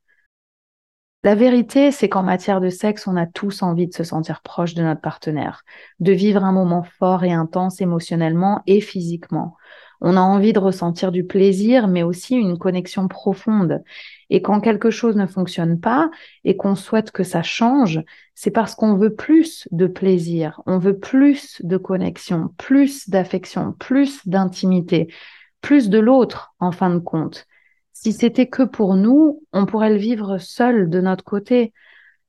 La 1.25 1.35
vérité, 1.35 1.90
c'est 1.90 2.09
qu'en 2.09 2.23
matière 2.23 2.61
de 2.61 2.68
sexe, 2.68 3.07
on 3.09 3.16
a 3.16 3.26
tous 3.26 3.62
envie 3.62 3.88
de 3.88 3.95
se 3.95 4.04
sentir 4.04 4.40
proche 4.40 4.75
de 4.75 4.83
notre 4.83 5.00
partenaire, 5.00 5.64
de 5.99 6.12
vivre 6.12 6.45
un 6.45 6.52
moment 6.52 6.85
fort 6.85 7.25
et 7.25 7.33
intense 7.33 7.80
émotionnellement 7.80 8.62
et 8.66 8.80
physiquement. 8.80 9.57
On 10.00 10.17
a 10.17 10.21
envie 10.21 10.52
de 10.52 10.59
ressentir 10.59 11.11
du 11.12 11.25
plaisir, 11.25 11.88
mais 11.88 12.02
aussi 12.02 12.37
une 12.37 12.59
connexion 12.59 13.09
profonde. 13.09 13.83
Et 14.31 14.43
quand 14.43 14.61
quelque 14.61 14.90
chose 14.90 15.17
ne 15.17 15.26
fonctionne 15.26 15.81
pas 15.81 16.11
et 16.45 16.57
qu'on 16.57 16.75
souhaite 16.75 17.11
que 17.11 17.25
ça 17.25 17.43
change, 17.43 18.00
c'est 18.35 18.50
parce 18.50 18.75
qu'on 18.75 18.95
veut 18.95 19.14
plus 19.14 19.67
de 19.73 19.87
plaisir, 19.87 20.62
on 20.67 20.78
veut 20.78 20.99
plus 20.99 21.61
de 21.64 21.76
connexion, 21.76 22.50
plus 22.57 23.09
d'affection, 23.09 23.73
plus 23.78 24.26
d'intimité, 24.28 25.12
plus 25.61 25.88
de 25.88 25.99
l'autre 25.99 26.55
en 26.61 26.71
fin 26.71 26.90
de 26.90 27.00
compte. 27.00 27.47
Si 27.93 28.12
c'était 28.12 28.47
que 28.47 28.62
pour 28.62 28.95
nous, 28.95 29.43
on 29.52 29.67
pourrait 29.67 29.90
le 29.90 29.97
vivre 29.97 30.38
seul 30.38 30.88
de 30.88 31.00
notre 31.00 31.25
côté. 31.25 31.73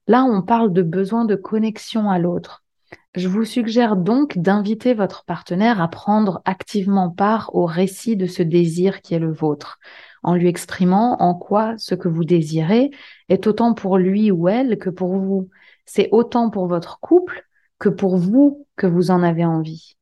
Là, 0.08 0.24
on 0.24 0.42
parle 0.42 0.74
de 0.74 0.82
besoin 0.82 1.26
de 1.26 1.36
connexion 1.36 2.10
à 2.10 2.18
l'autre. 2.18 2.64
Je 3.16 3.28
vous 3.28 3.44
suggère 3.44 3.96
donc 3.96 4.38
d'inviter 4.38 4.94
votre 4.94 5.26
partenaire 5.26 5.82
à 5.82 5.88
prendre 5.88 6.42
activement 6.46 7.10
part 7.10 7.56
au 7.56 7.66
récit 7.66 8.16
de 8.16 8.28
ce 8.28 8.44
désir 8.44 9.02
qui 9.02 9.16
est 9.16 9.20
le 9.20 9.32
vôtre, 9.32 9.80
en 10.22 10.36
lui 10.36 10.48
exprimant 10.48 11.18
en 11.20 11.34
quoi 11.34 11.76
ce 11.78 11.96
que 11.96 12.08
vous 12.08 12.24
désirez 12.24 12.92
est 13.30 13.48
autant 13.48 13.74
pour 13.74 13.98
lui 13.98 14.30
ou 14.30 14.48
elle 14.48 14.78
que 14.78 14.92
pour 14.92 15.18
vous. 15.18 15.50
C'est 15.86 16.10
autant 16.12 16.52
pour 16.52 16.68
votre 16.68 17.00
couple 17.00 17.48
que 17.80 17.90
pour 17.90 18.18
vous 18.18 18.68
que 18.76 18.86
vous 18.86 19.10
en 19.10 19.24
avez 19.24 19.46
envie. 19.46 19.96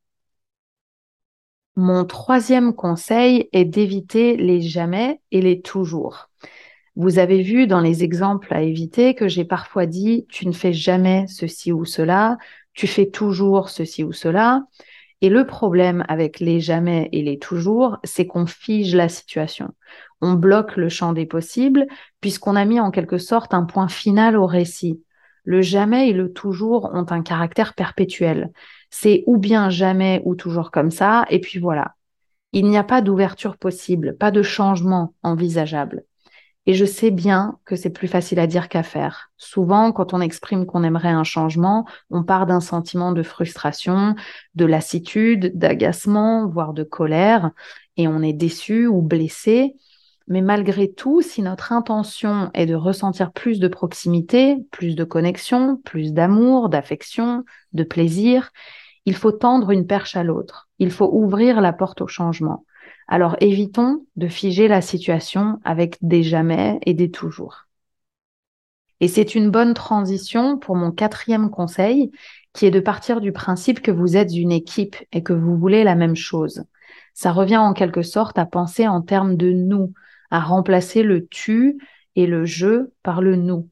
Mon 1.77 2.03
troisième 2.05 2.73
conseil 2.73 3.47
est 3.53 3.65
d'éviter 3.65 4.35
les 4.35 4.61
jamais 4.61 5.21
et 5.31 5.41
les 5.41 5.61
toujours. 5.61 6.29
Vous 6.97 7.19
avez 7.19 7.43
vu 7.43 7.67
dans 7.67 7.79
les 7.79 8.03
exemples 8.03 8.51
à 8.53 8.63
éviter 8.63 9.13
que 9.13 9.27
j'ai 9.27 9.45
parfois 9.45 9.85
dit 9.85 10.25
tu 10.29 10.47
ne 10.47 10.51
fais 10.51 10.73
jamais 10.73 11.25
ceci 11.27 11.71
ou 11.71 11.85
cela, 11.85 12.37
tu 12.77 12.85
fais 12.85 13.07
toujours 13.07 13.69
ceci 13.69 14.03
ou 14.03 14.13
cela. 14.13 14.63
Et 15.21 15.29
le 15.29 15.47
problème 15.47 16.05
avec 16.07 16.39
les 16.39 16.59
jamais 16.59 17.09
et 17.11 17.23
les 17.23 17.39
toujours, 17.39 17.97
c'est 18.03 18.27
qu'on 18.27 18.45
fige 18.45 18.95
la 18.95 19.09
situation. 19.09 19.69
On 20.21 20.33
bloque 20.35 20.77
le 20.77 20.87
champ 20.87 21.11
des 21.11 21.25
possibles 21.25 21.87
puisqu'on 22.21 22.55
a 22.55 22.65
mis 22.65 22.79
en 22.79 22.91
quelque 22.91 23.17
sorte 23.17 23.55
un 23.55 23.63
point 23.63 23.87
final 23.87 24.37
au 24.37 24.45
récit. 24.45 25.01
Le 25.43 25.63
jamais 25.63 26.09
et 26.09 26.13
le 26.13 26.31
toujours 26.31 26.91
ont 26.93 27.05
un 27.09 27.23
caractère 27.23 27.73
perpétuel. 27.73 28.51
C'est 28.91 29.23
ou 29.25 29.37
bien 29.37 29.71
jamais 29.71 30.21
ou 30.23 30.35
toujours 30.35 30.69
comme 30.69 30.91
ça, 30.91 31.25
et 31.29 31.39
puis 31.39 31.57
voilà. 31.57 31.95
Il 32.53 32.67
n'y 32.67 32.77
a 32.77 32.83
pas 32.83 33.01
d'ouverture 33.01 33.57
possible, 33.57 34.15
pas 34.17 34.29
de 34.29 34.43
changement 34.43 35.15
envisageable. 35.23 36.03
Et 36.69 36.73
je 36.73 36.83
sais 36.83 37.11
bien 37.11 37.57
que 37.63 37.77
c'est 37.77 37.89
plus 37.89 38.09
facile 38.09 38.39
à 38.39 38.45
dire 38.45 38.67
qu'à 38.67 38.83
faire. 38.83 39.31
Souvent, 39.37 39.93
quand 39.93 40.13
on 40.13 40.19
exprime 40.19 40.65
qu'on 40.65 40.83
aimerait 40.83 41.07
un 41.07 41.23
changement, 41.23 41.85
on 42.09 42.23
part 42.23 42.45
d'un 42.45 42.59
sentiment 42.59 43.13
de 43.13 43.23
frustration, 43.23 44.15
de 44.55 44.65
lassitude, 44.65 45.57
d'agacement, 45.57 46.45
voire 46.45 46.73
de 46.73 46.83
colère, 46.83 47.51
et 47.95 48.09
on 48.09 48.21
est 48.21 48.33
déçu 48.33 48.85
ou 48.85 49.01
blessé. 49.01 49.77
Mais 50.27 50.41
malgré 50.41 50.91
tout, 50.91 51.21
si 51.21 51.41
notre 51.41 51.71
intention 51.71 52.51
est 52.53 52.65
de 52.65 52.75
ressentir 52.75 53.31
plus 53.31 53.61
de 53.61 53.69
proximité, 53.69 54.57
plus 54.71 54.97
de 54.97 55.05
connexion, 55.05 55.77
plus 55.85 56.11
d'amour, 56.11 56.67
d'affection, 56.67 57.45
de 57.71 57.85
plaisir, 57.85 58.51
il 59.05 59.15
faut 59.15 59.31
tendre 59.31 59.71
une 59.71 59.87
perche 59.87 60.17
à 60.17 60.23
l'autre. 60.23 60.67
Il 60.79 60.91
faut 60.91 61.09
ouvrir 61.13 61.61
la 61.61 61.71
porte 61.71 62.01
au 62.01 62.07
changement. 62.07 62.65
Alors 63.07 63.37
évitons 63.39 64.05
de 64.15 64.27
figer 64.27 64.67
la 64.67 64.81
situation 64.81 65.59
avec 65.63 65.97
des 66.01 66.23
jamais 66.23 66.79
et 66.85 66.93
des 66.93 67.09
toujours. 67.09 67.67
Et 68.99 69.07
c'est 69.07 69.35
une 69.35 69.51
bonne 69.51 69.73
transition 69.73 70.57
pour 70.57 70.75
mon 70.75 70.91
quatrième 70.91 71.49
conseil, 71.49 72.11
qui 72.53 72.65
est 72.65 72.71
de 72.71 72.79
partir 72.79 73.21
du 73.21 73.31
principe 73.31 73.81
que 73.81 73.91
vous 73.91 74.17
êtes 74.17 74.33
une 74.35 74.51
équipe 74.51 74.95
et 75.11 75.21
que 75.21 75.33
vous 75.33 75.55
voulez 75.55 75.83
la 75.83 75.95
même 75.95 76.15
chose. 76.15 76.63
Ça 77.13 77.31
revient 77.31 77.57
en 77.57 77.73
quelque 77.73 78.01
sorte 78.01 78.39
à 78.39 78.45
penser 78.45 78.87
en 78.87 79.01
termes 79.01 79.37
de 79.37 79.51
nous, 79.51 79.93
à 80.31 80.39
remplacer 80.39 81.03
le 81.03 81.27
tu 81.27 81.77
et 82.15 82.25
le 82.25 82.45
je 82.45 82.89
par 83.03 83.21
le 83.21 83.35
nous. 83.35 83.69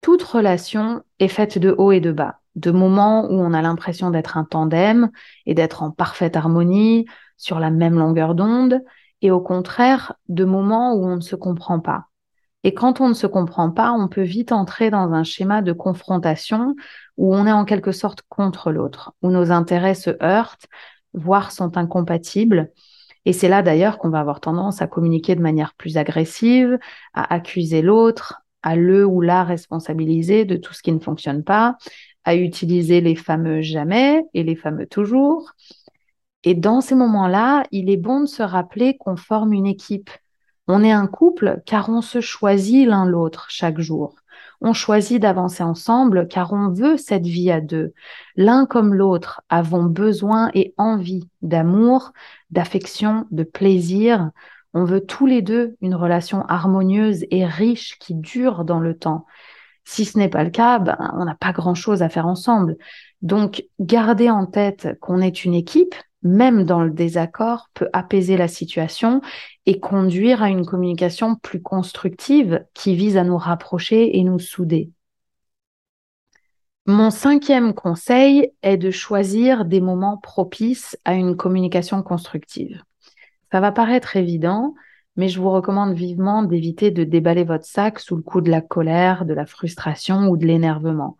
Toute 0.00 0.22
relation 0.22 1.02
est 1.18 1.28
faite 1.28 1.58
de 1.58 1.74
haut 1.76 1.90
et 1.90 2.00
de 2.00 2.12
bas, 2.12 2.40
de 2.54 2.70
moments 2.70 3.26
où 3.26 3.34
on 3.34 3.52
a 3.52 3.62
l'impression 3.62 4.10
d'être 4.10 4.36
un 4.36 4.44
tandem 4.44 5.10
et 5.46 5.54
d'être 5.54 5.82
en 5.82 5.90
parfaite 5.90 6.36
harmonie, 6.36 7.06
sur 7.44 7.60
la 7.60 7.70
même 7.70 7.98
longueur 7.98 8.34
d'onde, 8.34 8.80
et 9.20 9.30
au 9.30 9.40
contraire, 9.40 10.14
de 10.28 10.44
moments 10.44 10.94
où 10.94 11.04
on 11.04 11.16
ne 11.16 11.20
se 11.20 11.36
comprend 11.36 11.78
pas. 11.78 12.06
Et 12.62 12.72
quand 12.72 13.02
on 13.02 13.08
ne 13.10 13.14
se 13.14 13.26
comprend 13.26 13.70
pas, 13.70 13.92
on 13.92 14.08
peut 14.08 14.22
vite 14.22 14.50
entrer 14.50 14.88
dans 14.88 15.12
un 15.12 15.24
schéma 15.24 15.60
de 15.60 15.72
confrontation 15.72 16.74
où 17.18 17.34
on 17.34 17.46
est 17.46 17.52
en 17.52 17.66
quelque 17.66 17.92
sorte 17.92 18.22
contre 18.30 18.72
l'autre, 18.72 19.12
où 19.20 19.28
nos 19.28 19.52
intérêts 19.52 19.94
se 19.94 20.10
heurtent, 20.22 20.66
voire 21.12 21.52
sont 21.52 21.76
incompatibles, 21.76 22.70
et 23.26 23.34
c'est 23.34 23.48
là 23.48 23.62
d'ailleurs 23.62 23.98
qu'on 23.98 24.08
va 24.08 24.20
avoir 24.20 24.40
tendance 24.40 24.80
à 24.80 24.86
communiquer 24.86 25.34
de 25.34 25.42
manière 25.42 25.74
plus 25.74 25.98
agressive, 25.98 26.78
à 27.12 27.34
accuser 27.34 27.82
l'autre, 27.82 28.40
à 28.62 28.76
le 28.76 29.04
ou 29.04 29.20
la 29.20 29.44
responsabiliser 29.44 30.46
de 30.46 30.56
tout 30.56 30.72
ce 30.72 30.82
qui 30.82 30.92
ne 30.92 30.98
fonctionne 30.98 31.44
pas, 31.44 31.76
à 32.24 32.34
utiliser 32.34 33.02
les 33.02 33.16
fameux 33.16 33.60
jamais 33.60 34.22
et 34.32 34.42
les 34.42 34.56
fameux 34.56 34.86
toujours. 34.86 35.52
Et 36.44 36.54
dans 36.54 36.80
ces 36.80 36.94
moments-là, 36.94 37.64
il 37.72 37.90
est 37.90 37.96
bon 37.96 38.20
de 38.20 38.26
se 38.26 38.42
rappeler 38.42 38.96
qu'on 38.98 39.16
forme 39.16 39.52
une 39.52 39.66
équipe. 39.66 40.10
On 40.68 40.84
est 40.84 40.92
un 40.92 41.06
couple 41.06 41.62
car 41.66 41.88
on 41.88 42.02
se 42.02 42.20
choisit 42.20 42.86
l'un 42.86 43.06
l'autre 43.06 43.46
chaque 43.48 43.80
jour. 43.80 44.14
On 44.60 44.72
choisit 44.72 45.20
d'avancer 45.20 45.62
ensemble 45.62 46.28
car 46.28 46.52
on 46.52 46.70
veut 46.70 46.96
cette 46.96 47.26
vie 47.26 47.50
à 47.50 47.60
deux. 47.60 47.92
L'un 48.36 48.66
comme 48.66 48.94
l'autre 48.94 49.42
avons 49.48 49.84
besoin 49.84 50.50
et 50.54 50.74
envie 50.76 51.28
d'amour, 51.42 52.12
d'affection, 52.50 53.26
de 53.30 53.42
plaisir. 53.42 54.30
On 54.74 54.84
veut 54.84 55.04
tous 55.04 55.26
les 55.26 55.42
deux 55.42 55.76
une 55.80 55.94
relation 55.94 56.44
harmonieuse 56.46 57.24
et 57.30 57.44
riche 57.44 57.98
qui 57.98 58.14
dure 58.14 58.64
dans 58.64 58.80
le 58.80 58.96
temps. 58.96 59.26
Si 59.84 60.06
ce 60.06 60.18
n'est 60.18 60.30
pas 60.30 60.44
le 60.44 60.50
cas, 60.50 60.78
ben, 60.78 60.96
on 61.14 61.24
n'a 61.24 61.34
pas 61.34 61.52
grand-chose 61.52 62.02
à 62.02 62.08
faire 62.08 62.26
ensemble. 62.26 62.76
Donc, 63.20 63.64
garder 63.80 64.30
en 64.30 64.46
tête 64.46 64.98
qu'on 65.00 65.20
est 65.20 65.44
une 65.44 65.54
équipe, 65.54 65.94
même 66.24 66.64
dans 66.64 66.82
le 66.82 66.90
désaccord, 66.90 67.68
peut 67.74 67.88
apaiser 67.92 68.36
la 68.36 68.48
situation 68.48 69.20
et 69.66 69.78
conduire 69.78 70.42
à 70.42 70.48
une 70.48 70.66
communication 70.66 71.36
plus 71.36 71.62
constructive 71.62 72.64
qui 72.74 72.96
vise 72.96 73.16
à 73.16 73.24
nous 73.24 73.36
rapprocher 73.36 74.18
et 74.18 74.24
nous 74.24 74.38
souder. 74.38 74.90
Mon 76.86 77.10
cinquième 77.10 77.72
conseil 77.72 78.52
est 78.62 78.76
de 78.76 78.90
choisir 78.90 79.64
des 79.64 79.80
moments 79.80 80.18
propices 80.18 80.98
à 81.04 81.14
une 81.14 81.36
communication 81.36 82.02
constructive. 82.02 82.82
Ça 83.52 83.60
va 83.60 83.72
paraître 83.72 84.16
évident, 84.16 84.74
mais 85.16 85.28
je 85.28 85.40
vous 85.40 85.50
recommande 85.50 85.94
vivement 85.94 86.42
d'éviter 86.42 86.90
de 86.90 87.04
déballer 87.04 87.44
votre 87.44 87.64
sac 87.64 88.00
sous 88.00 88.16
le 88.16 88.22
coup 88.22 88.40
de 88.40 88.50
la 88.50 88.60
colère, 88.60 89.24
de 89.24 89.32
la 89.32 89.46
frustration 89.46 90.28
ou 90.28 90.36
de 90.36 90.44
l'énervement. 90.44 91.16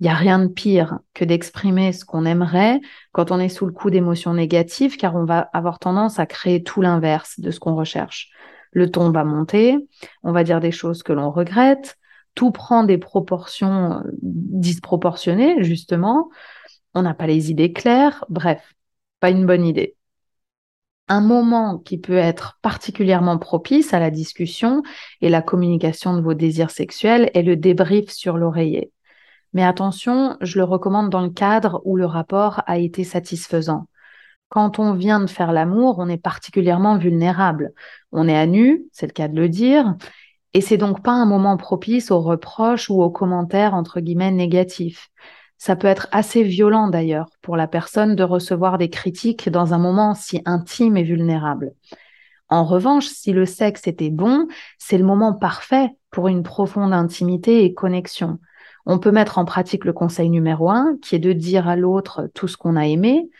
Il 0.00 0.04
n'y 0.04 0.10
a 0.10 0.14
rien 0.14 0.38
de 0.40 0.48
pire 0.48 0.98
que 1.14 1.24
d'exprimer 1.24 1.92
ce 1.92 2.04
qu'on 2.04 2.24
aimerait 2.24 2.80
quand 3.12 3.30
on 3.30 3.38
est 3.38 3.48
sous 3.48 3.66
le 3.66 3.72
coup 3.72 3.90
d'émotions 3.90 4.34
négatives, 4.34 4.96
car 4.96 5.14
on 5.14 5.24
va 5.24 5.48
avoir 5.52 5.78
tendance 5.78 6.18
à 6.18 6.26
créer 6.26 6.62
tout 6.62 6.82
l'inverse 6.82 7.38
de 7.38 7.50
ce 7.50 7.60
qu'on 7.60 7.76
recherche. 7.76 8.30
Le 8.72 8.90
ton 8.90 9.10
va 9.10 9.22
monter, 9.24 9.78
on 10.24 10.32
va 10.32 10.42
dire 10.42 10.60
des 10.60 10.72
choses 10.72 11.04
que 11.04 11.12
l'on 11.12 11.30
regrette, 11.30 11.96
tout 12.34 12.50
prend 12.50 12.84
des 12.84 12.98
proportions 12.98 13.92
euh, 13.92 14.10
disproportionnées, 14.22 15.62
justement. 15.62 16.28
On 16.94 17.02
n'a 17.02 17.14
pas 17.14 17.26
les 17.26 17.50
idées 17.50 17.72
claires. 17.72 18.24
Bref, 18.28 18.74
pas 19.20 19.30
une 19.30 19.46
bonne 19.46 19.64
idée. 19.64 19.96
Un 21.06 21.20
moment 21.20 21.78
qui 21.78 21.98
peut 21.98 22.16
être 22.16 22.58
particulièrement 22.62 23.38
propice 23.38 23.92
à 23.92 24.00
la 24.00 24.10
discussion 24.10 24.82
et 25.20 25.28
la 25.28 25.42
communication 25.42 26.16
de 26.16 26.22
vos 26.22 26.34
désirs 26.34 26.70
sexuels 26.70 27.30
est 27.34 27.42
le 27.42 27.56
débrief 27.56 28.10
sur 28.10 28.38
l'oreiller. 28.38 28.90
Mais 29.54 29.64
attention, 29.64 30.36
je 30.40 30.58
le 30.58 30.64
recommande 30.64 31.10
dans 31.10 31.22
le 31.22 31.30
cadre 31.30 31.80
où 31.84 31.96
le 31.96 32.06
rapport 32.06 32.62
a 32.66 32.78
été 32.78 33.04
satisfaisant. 33.04 33.86
Quand 34.48 34.78
on 34.78 34.92
vient 34.92 35.20
de 35.20 35.26
faire 35.26 35.52
l'amour, 35.52 35.96
on 35.98 36.08
est 36.08 36.18
particulièrement 36.18 36.98
vulnérable. 36.98 37.72
On 38.12 38.28
est 38.28 38.36
à 38.36 38.46
nu, 38.46 38.84
c'est 38.92 39.06
le 39.06 39.12
cas 39.12 39.28
de 39.28 39.36
le 39.36 39.48
dire, 39.48 39.94
et 40.52 40.60
c'est 40.60 40.76
donc 40.76 41.02
pas 41.02 41.12
un 41.12 41.26
moment 41.26 41.56
propice 41.56 42.10
aux 42.10 42.20
reproches 42.20 42.90
ou 42.90 43.02
aux 43.02 43.10
commentaires 43.10 43.74
entre 43.74 44.00
guillemets 44.00 44.30
négatifs. 44.30 45.08
Ça 45.56 45.76
peut 45.76 45.88
être 45.88 46.08
assez 46.12 46.42
violent 46.42 46.88
d'ailleurs 46.88 47.28
pour 47.40 47.56
la 47.56 47.66
personne 47.66 48.16
de 48.16 48.22
recevoir 48.22 48.76
des 48.76 48.90
critiques 48.90 49.48
dans 49.48 49.72
un 49.72 49.78
moment 49.78 50.14
si 50.14 50.42
intime 50.44 50.96
et 50.96 51.04
vulnérable. 51.04 51.72
En 52.48 52.64
revanche, 52.64 53.06
si 53.06 53.32
le 53.32 53.46
sexe 53.46 53.86
était 53.86 54.10
bon, 54.10 54.46
c'est 54.78 54.98
le 54.98 55.04
moment 55.04 55.32
parfait 55.32 55.90
pour 56.10 56.28
une 56.28 56.42
profonde 56.42 56.92
intimité 56.92 57.64
et 57.64 57.72
connexion. 57.72 58.38
On 58.86 58.98
peut 58.98 59.12
mettre 59.12 59.38
en 59.38 59.44
pratique 59.44 59.84
le 59.84 59.92
conseil 59.92 60.30
numéro 60.30 60.70
un, 60.70 60.96
qui 61.02 61.14
est 61.14 61.20
de 61.20 61.32
dire 61.32 61.68
à 61.68 61.76
l'autre 61.76 62.28
tout 62.34 62.48
ce 62.48 62.56
qu'on 62.56 62.76
a 62.76 62.86
aimé, 62.86 63.30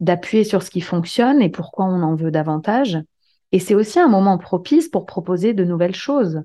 d'appuyer 0.00 0.44
sur 0.44 0.62
ce 0.62 0.70
qui 0.70 0.80
fonctionne 0.80 1.40
et 1.40 1.50
pourquoi 1.50 1.84
on 1.84 2.02
en 2.02 2.14
veut 2.14 2.30
davantage, 2.32 2.98
et 3.52 3.58
c'est 3.58 3.74
aussi 3.74 4.00
un 4.00 4.08
moment 4.08 4.38
propice 4.38 4.88
pour 4.88 5.06
proposer 5.06 5.52
de 5.52 5.64
nouvelles 5.64 5.94
choses. 5.94 6.42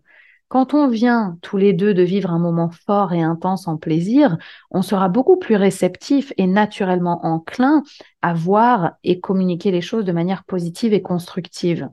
Quand 0.50 0.73
on 0.73 0.88
vient 0.88 1.38
tous 1.41 1.58
les 1.58 1.73
deux 1.73 1.93
de 1.93 2.04
vivre 2.04 2.32
un 2.32 2.39
moment 2.39 2.69
fort 2.69 3.12
et 3.12 3.21
intense 3.21 3.67
en 3.67 3.76
plaisir, 3.76 4.38
on 4.71 4.82
sera 4.82 5.10
beaucoup 5.10 5.38
plus 5.38 5.56
réceptif 5.56 6.32
et 6.38 6.47
naturellement 6.47 7.26
enclin 7.26 7.84
à 8.21 8.34
voir 8.34 8.93
et 9.04 9.19
communiquer 9.19 9.71
les 9.71 9.82
choses 9.82 10.06
de 10.06 10.12
manière 10.12 10.45
positive 10.45 10.93
et 10.93 11.02
constructive. 11.02 11.89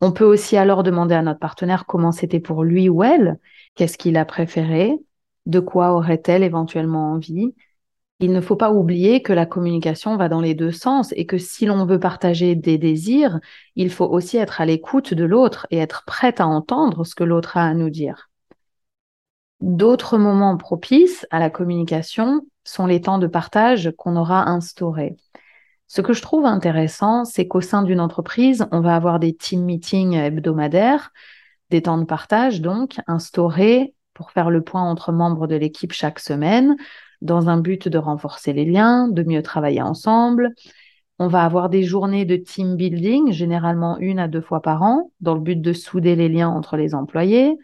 On 0.00 0.12
peut 0.12 0.24
aussi 0.24 0.56
alors 0.56 0.82
demander 0.82 1.14
à 1.14 1.22
notre 1.22 1.40
partenaire 1.40 1.86
comment 1.86 2.12
c'était 2.12 2.40
pour 2.40 2.62
lui 2.62 2.88
ou 2.88 3.02
elle, 3.02 3.38
qu'est-ce 3.74 3.98
qu'il 3.98 4.16
a 4.16 4.24
préféré, 4.24 4.96
de 5.46 5.60
quoi 5.60 5.92
aurait-elle 5.92 6.42
éventuellement 6.42 7.12
envie, 7.12 7.54
il 8.18 8.32
ne 8.32 8.40
faut 8.40 8.56
pas 8.56 8.72
oublier 8.72 9.22
que 9.22 9.32
la 9.32 9.44
communication 9.44 10.16
va 10.16 10.28
dans 10.28 10.40
les 10.40 10.54
deux 10.54 10.72
sens 10.72 11.12
et 11.16 11.26
que 11.26 11.36
si 11.36 11.66
l'on 11.66 11.84
veut 11.84 12.00
partager 12.00 12.54
des 12.54 12.78
désirs, 12.78 13.40
il 13.74 13.90
faut 13.90 14.06
aussi 14.06 14.38
être 14.38 14.60
à 14.60 14.66
l'écoute 14.66 15.12
de 15.12 15.24
l'autre 15.24 15.66
et 15.70 15.78
être 15.78 16.04
prête 16.06 16.40
à 16.40 16.46
entendre 16.46 17.04
ce 17.04 17.14
que 17.14 17.24
l'autre 17.24 17.58
a 17.58 17.64
à 17.64 17.74
nous 17.74 17.90
dire. 17.90 18.30
D'autres 19.60 20.16
moments 20.18 20.56
propices 20.56 21.26
à 21.30 21.38
la 21.38 21.50
communication 21.50 22.42
sont 22.64 22.86
les 22.86 23.02
temps 23.02 23.18
de 23.18 23.26
partage 23.26 23.92
qu'on 23.96 24.16
aura 24.16 24.48
instaurés. 24.48 25.16
Ce 25.86 26.00
que 26.00 26.14
je 26.14 26.22
trouve 26.22 26.46
intéressant, 26.46 27.24
c'est 27.24 27.46
qu'au 27.46 27.60
sein 27.60 27.82
d'une 27.82 28.00
entreprise, 28.00 28.66
on 28.72 28.80
va 28.80 28.96
avoir 28.96 29.18
des 29.20 29.34
team 29.34 29.62
meetings 29.64 30.14
hebdomadaires, 30.14 31.12
des 31.70 31.82
temps 31.82 31.98
de 31.98 32.04
partage 32.04 32.60
donc 32.60 32.98
instaurés 33.06 33.94
pour 34.16 34.30
faire 34.30 34.48
le 34.50 34.62
point 34.62 34.82
entre 34.82 35.12
membres 35.12 35.46
de 35.46 35.56
l'équipe 35.56 35.92
chaque 35.92 36.20
semaine, 36.20 36.76
dans 37.20 37.50
un 37.50 37.58
but 37.58 37.86
de 37.86 37.98
renforcer 37.98 38.54
les 38.54 38.64
liens, 38.64 39.08
de 39.08 39.22
mieux 39.22 39.42
travailler 39.42 39.82
ensemble. 39.82 40.54
On 41.18 41.28
va 41.28 41.44
avoir 41.44 41.68
des 41.68 41.82
journées 41.82 42.24
de 42.24 42.36
team 42.36 42.76
building, 42.76 43.30
généralement 43.30 43.98
une 43.98 44.18
à 44.18 44.26
deux 44.26 44.40
fois 44.40 44.62
par 44.62 44.82
an, 44.82 45.12
dans 45.20 45.34
le 45.34 45.40
but 45.40 45.60
de 45.60 45.72
souder 45.74 46.16
les 46.16 46.30
liens 46.30 46.48
entre 46.48 46.78
les 46.78 46.94
employés. 46.94 47.58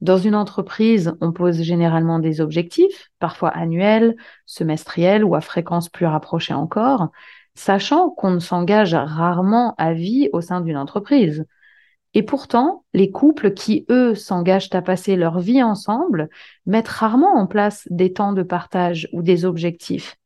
Dans 0.00 0.18
une 0.18 0.34
entreprise, 0.34 1.14
on 1.20 1.30
pose 1.30 1.62
généralement 1.62 2.18
des 2.18 2.40
objectifs, 2.40 3.10
parfois 3.20 3.50
annuels, 3.50 4.16
semestriels 4.44 5.24
ou 5.24 5.36
à 5.36 5.40
fréquence 5.40 5.88
plus 5.88 6.06
rapprochée 6.06 6.54
encore, 6.54 7.10
sachant 7.54 8.10
qu'on 8.10 8.32
ne 8.32 8.40
s'engage 8.40 8.94
rarement 8.94 9.76
à 9.78 9.92
vie 9.92 10.28
au 10.32 10.40
sein 10.40 10.60
d'une 10.62 10.76
entreprise. 10.76 11.46
Et 12.14 12.22
pourtant, 12.22 12.84
les 12.92 13.10
couples 13.10 13.54
qui, 13.54 13.86
eux, 13.88 14.14
s'engagent 14.14 14.68
à 14.72 14.82
passer 14.82 15.16
leur 15.16 15.40
vie 15.40 15.62
ensemble 15.62 16.28
mettent 16.66 16.88
rarement 16.88 17.34
en 17.34 17.46
place 17.46 17.86
des 17.90 18.12
temps 18.12 18.32
de 18.32 18.42
partage 18.42 19.08
ou 19.12 19.22
des 19.22 19.44
objectifs. 19.44 20.16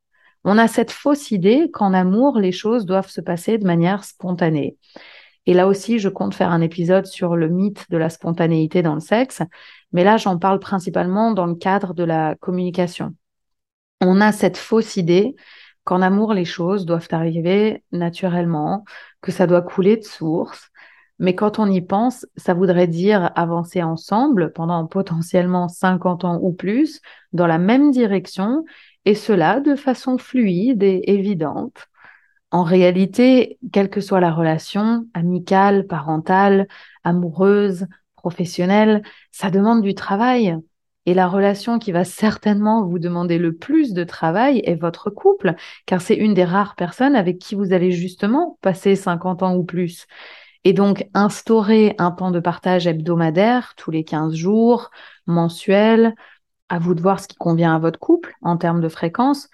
On 0.45 0.59
a 0.59 0.69
cette 0.69 0.91
fausse 0.91 1.31
idée 1.31 1.71
qu'en 1.73 1.93
amour, 1.93 2.39
les 2.39 2.53
choses 2.53 2.87
doivent 2.87 3.11
se 3.11 3.21
passer 3.21 3.59
de 3.59 3.67
manière 3.67 4.05
spontanée. 4.05 4.77
Et 5.47 5.55
là 5.55 5.69
aussi, 5.69 5.99
je 6.01 6.09
compte 6.09 6.35
faire 6.35 6.51
un 6.51 6.61
épisode 6.61 7.07
sur 7.07 7.37
le 7.37 7.49
mythe 7.49 7.89
de 7.91 7.97
la 7.97 8.11
spontanéité 8.11 8.83
dans 8.83 8.95
le 8.95 9.01
sexe, 9.01 9.43
mais 9.93 10.03
là, 10.03 10.17
j'en 10.17 10.39
parle 10.39 10.59
principalement 10.59 11.33
dans 11.33 11.47
le 11.47 11.55
cadre 11.55 11.95
de 11.95 12.03
la 12.03 12.35
communication. 12.37 13.15
On 14.01 14.21
a 14.21 14.33
cette 14.33 14.57
fausse 14.57 14.97
idée 14.97 15.37
qu'en 15.85 16.03
amour, 16.03 16.35
les 16.35 16.45
choses 16.45 16.85
doivent 16.85 17.09
arriver 17.13 17.85
naturellement, 17.93 18.85
que 19.21 19.31
ça 19.31 19.47
doit 19.47 19.63
couler 19.63 19.97
de 19.97 20.05
source, 20.05 20.71
mais 21.19 21.35
quand 21.35 21.59
on 21.59 21.71
y 21.71 21.81
pense, 21.81 22.27
ça 22.37 22.55
voudrait 22.55 22.87
dire 22.87 23.31
avancer 23.35 23.83
ensemble 23.83 24.53
pendant 24.53 24.87
potentiellement 24.87 25.69
50 25.69 26.25
ans 26.25 26.39
ou 26.43 26.53
plus 26.53 27.01
dans 27.33 27.47
la 27.47 27.59
même 27.59 27.91
direction, 27.91 28.65
et 29.05 29.15
cela 29.15 29.61
de 29.61 29.77
façon 29.77 30.19
fluide 30.19 30.83
et 30.83 31.03
évidente. 31.07 31.89
En 32.51 32.63
réalité, 32.63 33.59
quelle 33.73 33.91
que 33.91 34.01
soit 34.01 34.21
la 34.21 34.33
relation, 34.33 35.07
amicale, 35.15 35.87
parentale, 35.87 36.69
amoureuse, 37.05 37.87
professionnelle, 38.17 39.03
ça 39.31 39.51
demande 39.51 39.83
du 39.83 39.95
travail. 39.95 40.57
Et 41.07 41.15
la 41.15 41.29
relation 41.29 41.79
qui 41.79 41.93
va 41.93 42.05
certainement 42.05 42.85
vous 42.85 42.99
demander 42.99 43.39
le 43.39 43.55
plus 43.55 43.93
de 43.93 44.03
travail 44.03 44.61
est 44.65 44.75
votre 44.75 45.09
couple, 45.11 45.55
car 45.87 46.01
c'est 46.01 46.17
une 46.17 46.35
des 46.35 46.45
rares 46.45 46.75
personnes 46.75 47.15
avec 47.15 47.39
qui 47.39 47.55
vous 47.55 47.73
allez 47.73 47.93
justement 47.93 48.59
passer 48.61 48.97
50 48.97 49.45
ans 49.45 49.55
ou 49.55 49.65
plus. 49.65 50.07
Et 50.67 50.73
donc, 50.73 51.07
instaurer 51.15 51.95
un 51.99 52.11
temps 52.11 52.33
de 52.33 52.41
partage 52.41 52.89
hebdomadaire 52.89 53.75
tous 53.77 53.93
les 53.93 54.03
15 54.03 54.35
jours, 54.35 54.91
mensuel, 55.27 56.17
à 56.69 56.81
vous 56.81 56.97
de 56.97 57.01
voir 57.01 57.21
ce 57.21 57.29
qui 57.29 57.37
convient 57.37 57.77
à 57.77 57.79
votre 57.79 58.01
couple 58.01 58.35
en 58.43 58.57
termes 58.57 58.81
de 58.81 58.89
fréquence. 58.89 59.49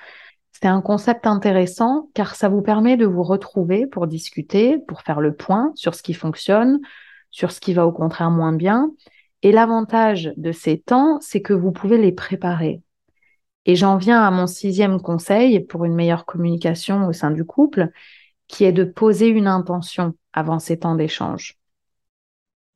C'est 0.53 0.69
un 0.69 0.81
concept 0.81 1.27
intéressant 1.27 2.09
car 2.15 2.35
ça 2.35 2.49
vous 2.49 2.63
permet 2.63 2.97
de 2.97 3.05
vous 3.05 3.25
retrouver 3.25 3.87
pour 3.87 4.07
discuter, 4.07 4.79
pour 4.89 5.03
faire 5.03 5.21
le 5.21 5.35
point 5.35 5.73
sur 5.75 5.95
ce 5.95 6.03
qui 6.03 6.15
fonctionne, 6.15 6.81
sur 7.31 7.53
ce 7.53 7.61
qui 7.61 7.75
va 7.75 7.87
au 7.87 7.93
contraire 7.93 8.31
moins 8.31 8.55
bien. 8.55 8.91
Et 9.43 9.53
l'avantage 9.53 10.33
de 10.39 10.51
ces 10.51 10.81
temps, 10.81 11.19
c'est 11.21 11.43
que 11.43 11.53
vous 11.53 11.73
pouvez 11.73 11.99
les 11.99 12.13
préparer. 12.13 12.81
Et 13.67 13.77
j'en 13.77 13.99
viens 13.99 14.23
à 14.23 14.31
mon 14.31 14.47
sixième 14.47 14.99
conseil 14.99 15.61
pour 15.61 15.85
une 15.85 15.95
meilleure 15.95 16.25
communication 16.25 17.07
au 17.07 17.13
sein 17.13 17.33
du 17.33 17.45
couple, 17.45 17.91
qui 18.49 18.65
est 18.65 18.73
de 18.73 18.85
poser 18.85 19.29
une 19.29 19.47
intention 19.47 20.15
avant 20.33 20.59
ces 20.59 20.79
temps 20.79 20.95
d'échange. 20.95 21.59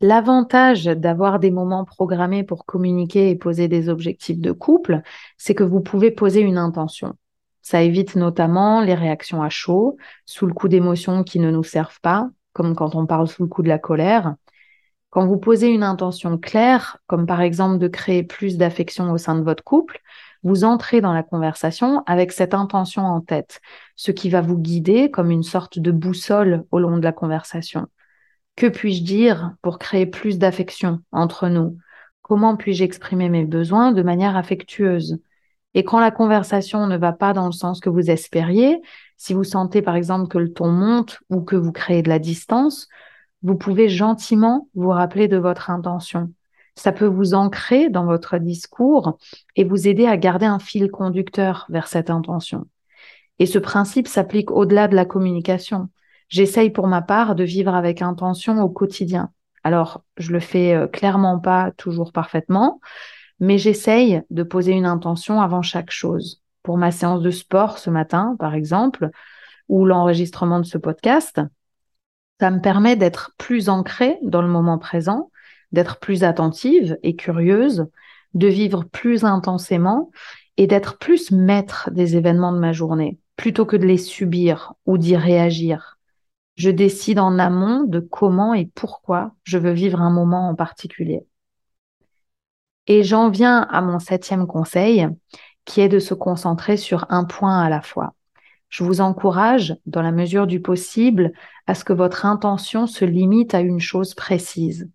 L'avantage 0.00 0.84
d'avoir 0.84 1.38
des 1.38 1.50
moments 1.50 1.84
programmés 1.86 2.44
pour 2.44 2.66
communiquer 2.66 3.30
et 3.30 3.36
poser 3.36 3.66
des 3.66 3.88
objectifs 3.88 4.38
de 4.38 4.52
couple, 4.52 5.00
c'est 5.38 5.54
que 5.54 5.64
vous 5.64 5.80
pouvez 5.80 6.10
poser 6.10 6.40
une 6.40 6.58
intention. 6.58 7.16
Ça 7.62 7.82
évite 7.82 8.14
notamment 8.14 8.80
les 8.82 8.94
réactions 8.94 9.42
à 9.42 9.48
chaud, 9.48 9.96
sous 10.26 10.46
le 10.46 10.52
coup 10.52 10.68
d'émotions 10.68 11.24
qui 11.24 11.40
ne 11.40 11.50
nous 11.50 11.64
servent 11.64 12.00
pas, 12.00 12.28
comme 12.52 12.76
quand 12.76 12.94
on 12.94 13.06
parle 13.06 13.26
sous 13.26 13.42
le 13.42 13.48
coup 13.48 13.62
de 13.62 13.68
la 13.68 13.78
colère. 13.78 14.36
Quand 15.10 15.26
vous 15.26 15.38
posez 15.38 15.68
une 15.68 15.82
intention 15.82 16.36
claire, 16.36 16.98
comme 17.06 17.26
par 17.26 17.40
exemple 17.40 17.78
de 17.78 17.88
créer 17.88 18.22
plus 18.22 18.58
d'affection 18.58 19.10
au 19.12 19.18
sein 19.18 19.34
de 19.34 19.42
votre 19.42 19.64
couple, 19.64 20.00
vous 20.46 20.62
entrez 20.62 21.00
dans 21.00 21.12
la 21.12 21.24
conversation 21.24 22.04
avec 22.06 22.30
cette 22.30 22.54
intention 22.54 23.02
en 23.02 23.20
tête, 23.20 23.60
ce 23.96 24.12
qui 24.12 24.30
va 24.30 24.40
vous 24.40 24.56
guider 24.56 25.10
comme 25.10 25.32
une 25.32 25.42
sorte 25.42 25.80
de 25.80 25.90
boussole 25.90 26.64
au 26.70 26.78
long 26.78 26.98
de 26.98 27.02
la 27.02 27.12
conversation. 27.12 27.88
Que 28.54 28.68
puis-je 28.68 29.02
dire 29.02 29.54
pour 29.60 29.80
créer 29.80 30.06
plus 30.06 30.38
d'affection 30.38 31.00
entre 31.10 31.48
nous? 31.48 31.76
Comment 32.22 32.56
puis-je 32.56 32.84
exprimer 32.84 33.28
mes 33.28 33.44
besoins 33.44 33.90
de 33.90 34.02
manière 34.02 34.36
affectueuse? 34.36 35.18
Et 35.74 35.82
quand 35.82 35.98
la 35.98 36.12
conversation 36.12 36.86
ne 36.86 36.96
va 36.96 37.12
pas 37.12 37.32
dans 37.32 37.46
le 37.46 37.52
sens 37.52 37.80
que 37.80 37.90
vous 37.90 38.08
espériez, 38.08 38.80
si 39.16 39.34
vous 39.34 39.44
sentez 39.44 39.82
par 39.82 39.96
exemple 39.96 40.28
que 40.28 40.38
le 40.38 40.52
ton 40.52 40.70
monte 40.70 41.18
ou 41.28 41.40
que 41.42 41.56
vous 41.56 41.72
créez 41.72 42.02
de 42.02 42.08
la 42.08 42.20
distance, 42.20 42.88
vous 43.42 43.56
pouvez 43.56 43.88
gentiment 43.88 44.68
vous 44.74 44.90
rappeler 44.90 45.26
de 45.26 45.38
votre 45.38 45.70
intention. 45.70 46.32
Ça 46.76 46.92
peut 46.92 47.06
vous 47.06 47.34
ancrer 47.34 47.88
dans 47.88 48.04
votre 48.04 48.38
discours 48.38 49.18
et 49.56 49.64
vous 49.64 49.88
aider 49.88 50.06
à 50.06 50.16
garder 50.16 50.46
un 50.46 50.58
fil 50.58 50.90
conducteur 50.90 51.66
vers 51.68 51.88
cette 51.88 52.10
intention. 52.10 52.66
Et 53.38 53.46
ce 53.46 53.58
principe 53.58 54.08
s'applique 54.08 54.50
au-delà 54.50 54.88
de 54.88 54.94
la 54.94 55.04
communication. 55.04 55.88
J'essaye 56.28 56.70
pour 56.70 56.86
ma 56.86 57.02
part 57.02 57.34
de 57.34 57.44
vivre 57.44 57.74
avec 57.74 58.02
intention 58.02 58.60
au 58.62 58.68
quotidien. 58.68 59.30
Alors, 59.64 60.04
je 60.16 60.32
le 60.32 60.40
fais 60.40 60.74
euh, 60.74 60.86
clairement 60.86 61.38
pas 61.38 61.72
toujours 61.72 62.12
parfaitement, 62.12 62.80
mais 63.40 63.58
j'essaye 63.58 64.22
de 64.30 64.42
poser 64.42 64.72
une 64.72 64.86
intention 64.86 65.40
avant 65.40 65.62
chaque 65.62 65.90
chose. 65.90 66.42
Pour 66.62 66.78
ma 66.78 66.90
séance 66.90 67.22
de 67.22 67.30
sport 67.30 67.78
ce 67.78 67.90
matin, 67.90 68.36
par 68.38 68.54
exemple, 68.54 69.10
ou 69.68 69.84
l'enregistrement 69.84 70.60
de 70.60 70.64
ce 70.64 70.78
podcast, 70.78 71.40
ça 72.40 72.50
me 72.50 72.60
permet 72.60 72.96
d'être 72.96 73.32
plus 73.38 73.68
ancrée 73.68 74.18
dans 74.22 74.42
le 74.42 74.48
moment 74.48 74.78
présent, 74.78 75.30
d'être 75.72 75.98
plus 75.98 76.24
attentive 76.24 76.98
et 77.02 77.16
curieuse, 77.16 77.86
de 78.34 78.48
vivre 78.48 78.84
plus 78.84 79.24
intensément 79.24 80.10
et 80.56 80.66
d'être 80.66 80.98
plus 80.98 81.30
maître 81.30 81.90
des 81.90 82.16
événements 82.16 82.52
de 82.52 82.58
ma 82.58 82.72
journée, 82.72 83.18
plutôt 83.36 83.66
que 83.66 83.76
de 83.76 83.86
les 83.86 83.98
subir 83.98 84.74
ou 84.86 84.98
d'y 84.98 85.16
réagir. 85.16 85.98
Je 86.56 86.70
décide 86.70 87.18
en 87.18 87.38
amont 87.38 87.84
de 87.84 88.00
comment 88.00 88.54
et 88.54 88.66
pourquoi 88.74 89.32
je 89.44 89.58
veux 89.58 89.72
vivre 89.72 90.00
un 90.00 90.10
moment 90.10 90.48
en 90.48 90.54
particulier. 90.54 91.26
Et 92.86 93.02
j'en 93.02 93.30
viens 93.30 93.62
à 93.62 93.82
mon 93.82 93.98
septième 93.98 94.46
conseil, 94.46 95.08
qui 95.64 95.80
est 95.80 95.88
de 95.88 95.98
se 95.98 96.14
concentrer 96.14 96.76
sur 96.76 97.04
un 97.10 97.24
point 97.24 97.60
à 97.60 97.68
la 97.68 97.82
fois. 97.82 98.14
Je 98.68 98.84
vous 98.84 99.00
encourage, 99.00 99.76
dans 99.86 100.02
la 100.02 100.12
mesure 100.12 100.46
du 100.46 100.60
possible, 100.60 101.32
à 101.66 101.74
ce 101.74 101.84
que 101.84 101.92
votre 101.92 102.24
intention 102.24 102.86
se 102.86 103.04
limite 103.04 103.54
à 103.54 103.60
une 103.60 103.80
chose 103.80 104.14
précise. 104.14 104.88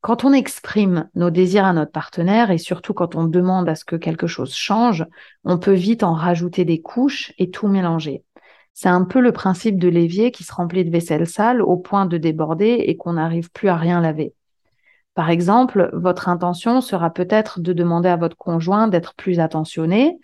Quand 0.00 0.24
on 0.24 0.32
exprime 0.32 1.08
nos 1.14 1.30
désirs 1.30 1.66
à 1.66 1.74
notre 1.74 1.92
partenaire 1.92 2.50
et 2.50 2.58
surtout 2.58 2.94
quand 2.94 3.16
on 3.16 3.24
demande 3.24 3.68
à 3.68 3.74
ce 3.74 3.84
que 3.84 3.96
quelque 3.96 4.26
chose 4.26 4.54
change, 4.54 5.06
on 5.44 5.58
peut 5.58 5.74
vite 5.74 6.02
en 6.02 6.14
rajouter 6.14 6.64
des 6.64 6.80
couches 6.80 7.32
et 7.38 7.50
tout 7.50 7.68
mélanger. 7.68 8.24
C'est 8.72 8.88
un 8.88 9.04
peu 9.04 9.20
le 9.20 9.32
principe 9.32 9.78
de 9.78 9.88
l'évier 9.88 10.30
qui 10.30 10.42
se 10.42 10.54
remplit 10.54 10.86
de 10.86 10.90
vaisselle 10.90 11.26
sale 11.26 11.60
au 11.60 11.76
point 11.76 12.06
de 12.06 12.16
déborder 12.16 12.84
et 12.86 12.96
qu'on 12.96 13.14
n'arrive 13.14 13.50
plus 13.50 13.68
à 13.68 13.76
rien 13.76 14.00
laver. 14.00 14.32
Par 15.14 15.28
exemple, 15.28 15.90
votre 15.92 16.30
intention 16.30 16.80
sera 16.80 17.10
peut-être 17.10 17.60
de 17.60 17.74
demander 17.74 18.08
à 18.08 18.16
votre 18.16 18.36
conjoint 18.36 18.88
d'être 18.88 19.14
plus 19.16 19.38
attentionné, 19.38 20.18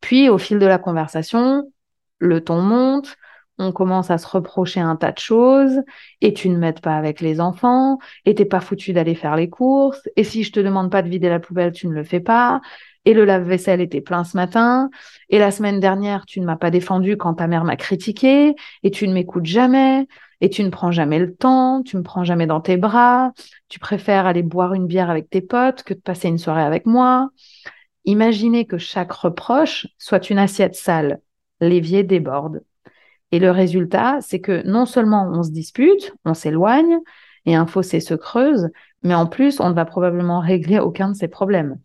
puis 0.00 0.28
au 0.28 0.38
fil 0.38 0.60
de 0.60 0.66
la 0.66 0.78
conversation, 0.78 1.72
le 2.18 2.44
ton 2.44 2.60
monte, 2.60 3.16
on 3.58 3.72
commence 3.72 4.10
à 4.10 4.18
se 4.18 4.26
reprocher 4.26 4.80
un 4.80 4.96
tas 4.96 5.12
de 5.12 5.18
choses, 5.18 5.80
et 6.20 6.32
tu 6.34 6.48
ne 6.48 6.56
m'aides 6.56 6.80
pas 6.80 6.96
avec 6.96 7.20
les 7.20 7.40
enfants, 7.40 7.98
et 8.24 8.34
t'es 8.34 8.44
pas 8.44 8.60
foutu 8.60 8.92
d'aller 8.92 9.14
faire 9.14 9.36
les 9.36 9.48
courses, 9.48 10.08
et 10.16 10.24
si 10.24 10.42
je 10.42 10.52
te 10.52 10.60
demande 10.60 10.90
pas 10.90 11.02
de 11.02 11.08
vider 11.08 11.28
la 11.28 11.40
poubelle, 11.40 11.72
tu 11.72 11.88
ne 11.88 11.94
le 11.94 12.04
fais 12.04 12.20
pas, 12.20 12.60
et 13.04 13.14
le 13.14 13.24
lave-vaisselle 13.24 13.80
était 13.80 14.00
plein 14.00 14.24
ce 14.24 14.36
matin, 14.36 14.90
et 15.30 15.38
la 15.38 15.50
semaine 15.50 15.80
dernière, 15.80 16.26
tu 16.26 16.40
ne 16.40 16.46
m'as 16.46 16.56
pas 16.56 16.70
défendu 16.70 17.16
quand 17.16 17.34
ta 17.34 17.46
mère 17.46 17.64
m'a 17.64 17.76
critiqué, 17.76 18.54
et 18.82 18.90
tu 18.90 19.08
ne 19.08 19.14
m'écoutes 19.14 19.46
jamais, 19.46 20.06
et 20.40 20.50
tu 20.50 20.62
ne 20.64 20.70
prends 20.70 20.92
jamais 20.92 21.18
le 21.18 21.34
temps, 21.34 21.82
tu 21.82 21.96
me 21.96 22.02
prends 22.02 22.24
jamais 22.24 22.46
dans 22.46 22.60
tes 22.60 22.76
bras, 22.76 23.32
tu 23.68 23.78
préfères 23.78 24.26
aller 24.26 24.42
boire 24.42 24.74
une 24.74 24.86
bière 24.86 25.10
avec 25.10 25.30
tes 25.30 25.40
potes 25.40 25.82
que 25.82 25.94
de 25.94 26.00
passer 26.00 26.28
une 26.28 26.38
soirée 26.38 26.62
avec 26.62 26.86
moi. 26.86 27.30
Imaginez 28.04 28.66
que 28.66 28.78
chaque 28.78 29.12
reproche 29.12 29.86
soit 29.98 30.30
une 30.30 30.38
assiette 30.38 30.74
sale 30.74 31.20
l'évier 31.60 32.02
déborde. 32.02 32.62
Et 33.32 33.38
le 33.38 33.50
résultat, 33.50 34.18
c'est 34.20 34.40
que 34.40 34.66
non 34.66 34.86
seulement 34.86 35.28
on 35.32 35.42
se 35.42 35.50
dispute, 35.50 36.14
on 36.24 36.34
s'éloigne, 36.34 36.98
et 37.44 37.54
un 37.54 37.66
fossé 37.66 38.00
se 38.00 38.14
creuse, 38.14 38.68
mais 39.02 39.14
en 39.14 39.26
plus, 39.26 39.60
on 39.60 39.68
ne 39.70 39.74
va 39.74 39.84
probablement 39.84 40.40
régler 40.40 40.78
aucun 40.78 41.08
de 41.10 41.14
ces 41.14 41.28
problèmes. 41.28 41.78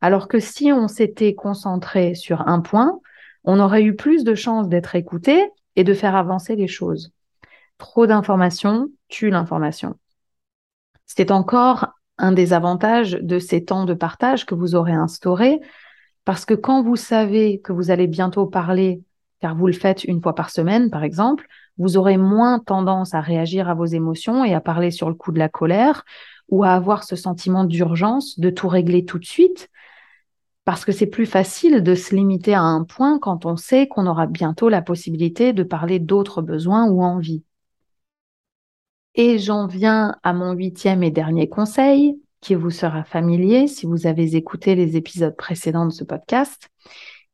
Alors 0.00 0.28
que 0.28 0.38
si 0.38 0.72
on 0.72 0.88
s'était 0.88 1.34
concentré 1.34 2.14
sur 2.14 2.46
un 2.48 2.60
point, 2.60 3.00
on 3.44 3.60
aurait 3.60 3.82
eu 3.82 3.94
plus 3.94 4.24
de 4.24 4.34
chances 4.34 4.68
d'être 4.68 4.94
écouté 4.94 5.50
et 5.76 5.84
de 5.84 5.94
faire 5.94 6.14
avancer 6.14 6.56
les 6.56 6.68
choses. 6.68 7.12
Trop 7.78 8.06
d'informations 8.06 8.88
tue 9.08 9.30
l'information. 9.30 9.94
C'est 11.06 11.30
encore 11.30 11.88
un 12.18 12.32
des 12.32 12.52
avantages 12.52 13.12
de 13.12 13.38
ces 13.38 13.64
temps 13.64 13.84
de 13.84 13.94
partage 13.94 14.46
que 14.46 14.54
vous 14.54 14.74
aurez 14.74 14.92
instaurés, 14.92 15.60
parce 16.24 16.44
que 16.44 16.54
quand 16.54 16.82
vous 16.82 16.96
savez 16.96 17.60
que 17.60 17.72
vous 17.72 17.90
allez 17.90 18.06
bientôt 18.06 18.46
parler 18.46 19.02
car 19.40 19.56
vous 19.56 19.66
le 19.66 19.72
faites 19.72 20.04
une 20.04 20.22
fois 20.22 20.34
par 20.34 20.50
semaine, 20.50 20.90
par 20.90 21.02
exemple, 21.02 21.46
vous 21.78 21.96
aurez 21.96 22.16
moins 22.16 22.58
tendance 22.58 23.14
à 23.14 23.20
réagir 23.20 23.68
à 23.68 23.74
vos 23.74 23.86
émotions 23.86 24.44
et 24.44 24.54
à 24.54 24.60
parler 24.60 24.90
sur 24.90 25.08
le 25.08 25.14
coup 25.14 25.32
de 25.32 25.38
la 25.38 25.48
colère 25.48 26.04
ou 26.48 26.64
à 26.64 26.72
avoir 26.72 27.04
ce 27.04 27.16
sentiment 27.16 27.64
d'urgence 27.64 28.38
de 28.38 28.50
tout 28.50 28.68
régler 28.68 29.04
tout 29.04 29.18
de 29.18 29.24
suite, 29.24 29.70
parce 30.64 30.84
que 30.84 30.92
c'est 30.92 31.06
plus 31.06 31.26
facile 31.26 31.82
de 31.82 31.94
se 31.94 32.14
limiter 32.14 32.54
à 32.54 32.62
un 32.62 32.84
point 32.84 33.18
quand 33.18 33.46
on 33.46 33.56
sait 33.56 33.88
qu'on 33.88 34.06
aura 34.06 34.26
bientôt 34.26 34.68
la 34.68 34.82
possibilité 34.82 35.52
de 35.52 35.62
parler 35.62 35.98
d'autres 35.98 36.42
besoins 36.42 36.86
ou 36.86 37.02
envies. 37.02 37.44
Et 39.14 39.38
j'en 39.38 39.66
viens 39.66 40.16
à 40.22 40.32
mon 40.32 40.52
huitième 40.52 41.02
et 41.02 41.10
dernier 41.10 41.48
conseil, 41.48 42.20
qui 42.40 42.54
vous 42.54 42.70
sera 42.70 43.04
familier 43.04 43.66
si 43.66 43.86
vous 43.86 44.06
avez 44.06 44.36
écouté 44.36 44.74
les 44.74 44.96
épisodes 44.96 45.36
précédents 45.36 45.86
de 45.86 45.92
ce 45.92 46.04
podcast, 46.04 46.70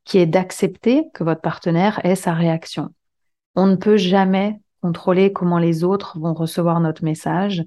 qui 0.06 0.18
est 0.18 0.26
d'accepter 0.26 1.10
que 1.12 1.24
votre 1.24 1.42
partenaire 1.42 2.00
ait 2.04 2.14
sa 2.14 2.32
réaction. 2.32 2.94
On 3.56 3.66
ne 3.66 3.76
peut 3.76 3.98
jamais 3.98 4.58
contrôler 4.80 5.32
comment 5.32 5.58
les 5.58 5.84
autres 5.84 6.18
vont 6.18 6.32
recevoir 6.32 6.80
notre 6.80 7.04
message, 7.04 7.64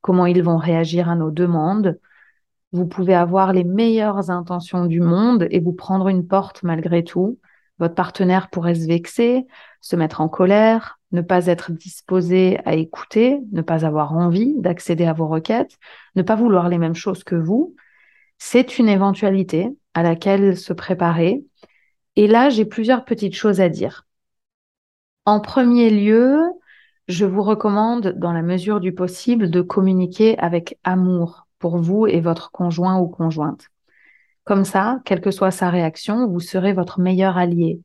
comment 0.00 0.26
ils 0.26 0.42
vont 0.42 0.56
réagir 0.56 1.08
à 1.08 1.14
nos 1.14 1.30
demandes. 1.30 2.00
Vous 2.72 2.86
pouvez 2.86 3.14
avoir 3.14 3.52
les 3.52 3.64
meilleures 3.64 4.30
intentions 4.30 4.86
du 4.86 5.00
monde 5.00 5.46
et 5.50 5.60
vous 5.60 5.74
prendre 5.74 6.08
une 6.08 6.26
porte 6.26 6.62
malgré 6.62 7.04
tout. 7.04 7.38
Votre 7.78 7.94
partenaire 7.94 8.48
pourrait 8.48 8.74
se 8.74 8.86
vexer, 8.86 9.46
se 9.80 9.94
mettre 9.94 10.22
en 10.22 10.28
colère, 10.28 10.98
ne 11.10 11.20
pas 11.20 11.46
être 11.46 11.72
disposé 11.72 12.58
à 12.64 12.74
écouter, 12.74 13.40
ne 13.52 13.60
pas 13.60 13.84
avoir 13.84 14.14
envie 14.14 14.54
d'accéder 14.56 15.04
à 15.04 15.12
vos 15.12 15.28
requêtes, 15.28 15.76
ne 16.16 16.22
pas 16.22 16.36
vouloir 16.36 16.70
les 16.70 16.78
mêmes 16.78 16.94
choses 16.94 17.22
que 17.22 17.34
vous. 17.34 17.74
C'est 18.38 18.78
une 18.78 18.88
éventualité 18.88 19.68
à 19.92 20.02
laquelle 20.02 20.56
se 20.56 20.72
préparer 20.72 21.44
et 22.16 22.26
là, 22.26 22.50
j'ai 22.50 22.64
plusieurs 22.64 23.04
petites 23.04 23.34
choses 23.34 23.60
à 23.60 23.68
dire. 23.68 24.06
En 25.24 25.40
premier 25.40 25.90
lieu, 25.90 26.40
je 27.08 27.24
vous 27.24 27.42
recommande, 27.42 28.14
dans 28.16 28.32
la 28.32 28.42
mesure 28.42 28.80
du 28.80 28.92
possible, 28.92 29.50
de 29.50 29.60
communiquer 29.60 30.38
avec 30.38 30.78
amour 30.84 31.46
pour 31.58 31.78
vous 31.78 32.06
et 32.06 32.20
votre 32.20 32.50
conjoint 32.50 32.98
ou 32.98 33.08
conjointe. 33.08 33.68
Comme 34.44 34.64
ça, 34.64 35.00
quelle 35.04 35.20
que 35.20 35.30
soit 35.30 35.52
sa 35.52 35.70
réaction, 35.70 36.26
vous 36.26 36.40
serez 36.40 36.72
votre 36.72 37.00
meilleur 37.00 37.38
allié, 37.38 37.80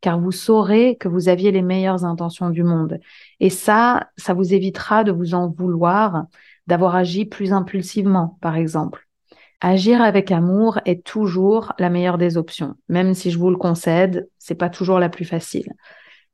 car 0.00 0.18
vous 0.18 0.32
saurez 0.32 0.96
que 0.96 1.08
vous 1.08 1.28
aviez 1.28 1.52
les 1.52 1.62
meilleures 1.62 2.04
intentions 2.04 2.50
du 2.50 2.64
monde. 2.64 2.98
Et 3.38 3.50
ça, 3.50 4.08
ça 4.16 4.34
vous 4.34 4.52
évitera 4.52 5.04
de 5.04 5.12
vous 5.12 5.34
en 5.34 5.48
vouloir, 5.48 6.24
d'avoir 6.66 6.96
agi 6.96 7.24
plus 7.26 7.52
impulsivement, 7.52 8.38
par 8.40 8.56
exemple. 8.56 9.09
Agir 9.60 10.00
avec 10.00 10.32
amour 10.32 10.80
est 10.86 11.04
toujours 11.04 11.74
la 11.78 11.90
meilleure 11.90 12.16
des 12.16 12.38
options, 12.38 12.76
même 12.88 13.12
si 13.14 13.30
je 13.30 13.38
vous 13.38 13.50
le 13.50 13.56
concède, 13.56 14.28
c'est 14.38 14.54
pas 14.54 14.70
toujours 14.70 14.98
la 14.98 15.10
plus 15.10 15.26
facile. 15.26 15.74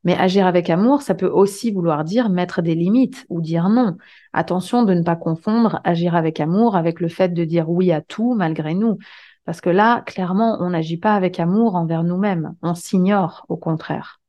Mais 0.04 0.16
agir 0.16 0.46
avec 0.46 0.70
amour, 0.70 1.02
ça 1.02 1.16
peut 1.16 1.26
aussi 1.26 1.72
vouloir 1.72 2.04
dire 2.04 2.28
mettre 2.28 2.62
des 2.62 2.76
limites 2.76 3.26
ou 3.28 3.40
dire 3.40 3.68
non. 3.68 3.96
Attention 4.32 4.84
de 4.84 4.94
ne 4.94 5.02
pas 5.02 5.16
confondre 5.16 5.80
agir 5.82 6.14
avec 6.14 6.38
amour 6.38 6.76
avec 6.76 7.00
le 7.00 7.08
fait 7.08 7.30
de 7.30 7.42
dire 7.42 7.68
oui 7.68 7.90
à 7.90 8.00
tout 8.00 8.34
malgré 8.34 8.74
nous. 8.74 8.98
Parce 9.44 9.60
que 9.60 9.70
là, 9.70 10.02
clairement, 10.02 10.58
on 10.60 10.70
n'agit 10.70 10.96
pas 10.96 11.14
avec 11.16 11.40
amour 11.40 11.74
envers 11.74 12.04
nous-mêmes. 12.04 12.54
On 12.62 12.74
s'ignore, 12.74 13.46
au 13.48 13.56
contraire. 13.56 14.20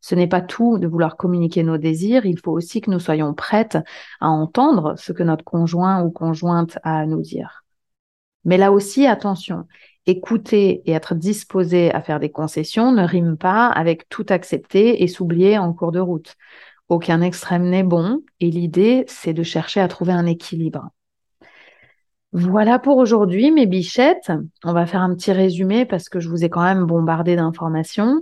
Ce 0.00 0.14
n'est 0.14 0.28
pas 0.28 0.40
tout 0.40 0.78
de 0.78 0.86
vouloir 0.86 1.16
communiquer 1.16 1.62
nos 1.62 1.78
désirs, 1.78 2.26
il 2.26 2.38
faut 2.38 2.52
aussi 2.52 2.80
que 2.80 2.90
nous 2.90 3.00
soyons 3.00 3.34
prêtes 3.34 3.78
à 4.20 4.28
entendre 4.28 4.94
ce 4.96 5.12
que 5.12 5.22
notre 5.22 5.44
conjoint 5.44 6.02
ou 6.02 6.10
conjointe 6.10 6.78
a 6.82 7.00
à 7.00 7.06
nous 7.06 7.20
dire. 7.20 7.64
Mais 8.44 8.58
là 8.58 8.72
aussi, 8.72 9.06
attention, 9.06 9.66
écouter 10.06 10.82
et 10.86 10.92
être 10.92 11.14
disposé 11.14 11.92
à 11.92 12.00
faire 12.00 12.20
des 12.20 12.30
concessions 12.30 12.92
ne 12.92 13.02
rime 13.02 13.36
pas 13.36 13.66
avec 13.68 14.08
tout 14.08 14.26
accepter 14.28 15.02
et 15.02 15.08
s'oublier 15.08 15.58
en 15.58 15.72
cours 15.72 15.92
de 15.92 16.00
route. 16.00 16.36
Aucun 16.88 17.20
extrême 17.20 17.68
n'est 17.68 17.82
bon 17.82 18.22
et 18.40 18.50
l'idée, 18.50 19.04
c'est 19.08 19.34
de 19.34 19.42
chercher 19.42 19.80
à 19.80 19.88
trouver 19.88 20.12
un 20.12 20.26
équilibre. 20.26 20.90
Voilà 22.32 22.78
pour 22.78 22.98
aujourd'hui, 22.98 23.50
mes 23.50 23.66
bichettes. 23.66 24.32
On 24.64 24.72
va 24.72 24.86
faire 24.86 25.02
un 25.02 25.14
petit 25.14 25.32
résumé 25.32 25.86
parce 25.86 26.08
que 26.08 26.20
je 26.20 26.28
vous 26.28 26.44
ai 26.44 26.50
quand 26.50 26.62
même 26.62 26.84
bombardé 26.84 27.36
d'informations. 27.36 28.20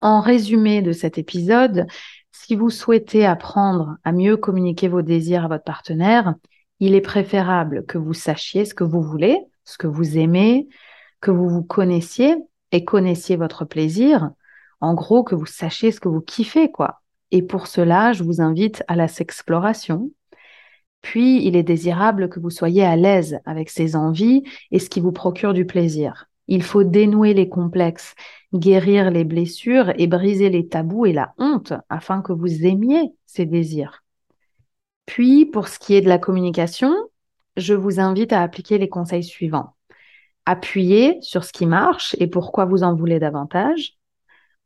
En 0.00 0.20
résumé 0.20 0.82
de 0.82 0.92
cet 0.92 1.16
épisode, 1.16 1.86
si 2.32 2.56
vous 2.56 2.70
souhaitez 2.70 3.24
apprendre 3.24 3.96
à 4.04 4.12
mieux 4.12 4.36
communiquer 4.36 4.88
vos 4.88 5.02
désirs 5.02 5.44
à 5.44 5.48
votre 5.48 5.64
partenaire, 5.64 6.34
il 6.80 6.94
est 6.94 7.00
préférable 7.00 7.86
que 7.86 7.96
vous 7.96 8.12
sachiez 8.12 8.64
ce 8.64 8.74
que 8.74 8.84
vous 8.84 9.02
voulez, 9.02 9.38
ce 9.64 9.78
que 9.78 9.86
vous 9.86 10.18
aimez, 10.18 10.68
que 11.20 11.30
vous 11.30 11.48
vous 11.48 11.62
connaissiez 11.62 12.36
et 12.72 12.84
connaissiez 12.84 13.36
votre 13.36 13.64
plaisir. 13.64 14.30
En 14.80 14.94
gros, 14.94 15.24
que 15.24 15.34
vous 15.34 15.46
sachiez 15.46 15.92
ce 15.92 16.00
que 16.00 16.08
vous 16.08 16.20
kiffez, 16.20 16.70
quoi. 16.70 17.03
Et 17.30 17.42
pour 17.42 17.66
cela, 17.66 18.12
je 18.12 18.22
vous 18.22 18.40
invite 18.40 18.82
à 18.88 18.96
la 18.96 19.08
sexploration. 19.08 20.10
Puis, 21.02 21.44
il 21.44 21.56
est 21.56 21.62
désirable 21.62 22.28
que 22.28 22.40
vous 22.40 22.50
soyez 22.50 22.84
à 22.84 22.96
l'aise 22.96 23.38
avec 23.44 23.68
ces 23.68 23.96
envies 23.96 24.42
et 24.70 24.78
ce 24.78 24.88
qui 24.88 25.00
vous 25.00 25.12
procure 25.12 25.52
du 25.52 25.66
plaisir. 25.66 26.26
Il 26.48 26.62
faut 26.62 26.84
dénouer 26.84 27.34
les 27.34 27.48
complexes, 27.48 28.14
guérir 28.54 29.10
les 29.10 29.24
blessures 29.24 29.92
et 29.96 30.06
briser 30.06 30.50
les 30.50 30.68
tabous 30.68 31.06
et 31.06 31.12
la 31.12 31.34
honte 31.38 31.72
afin 31.88 32.22
que 32.22 32.32
vous 32.32 32.64
aimiez 32.64 33.12
ces 33.26 33.46
désirs. 33.46 34.02
Puis, 35.06 35.46
pour 35.46 35.68
ce 35.68 35.78
qui 35.78 35.94
est 35.94 36.00
de 36.00 36.08
la 36.08 36.18
communication, 36.18 36.94
je 37.56 37.74
vous 37.74 38.00
invite 38.00 38.32
à 38.32 38.42
appliquer 38.42 38.78
les 38.78 38.88
conseils 38.88 39.24
suivants. 39.24 39.74
Appuyez 40.46 41.18
sur 41.20 41.44
ce 41.44 41.52
qui 41.52 41.66
marche 41.66 42.14
et 42.18 42.26
pourquoi 42.26 42.64
vous 42.64 42.82
en 42.82 42.94
voulez 42.94 43.18
davantage. 43.18 43.96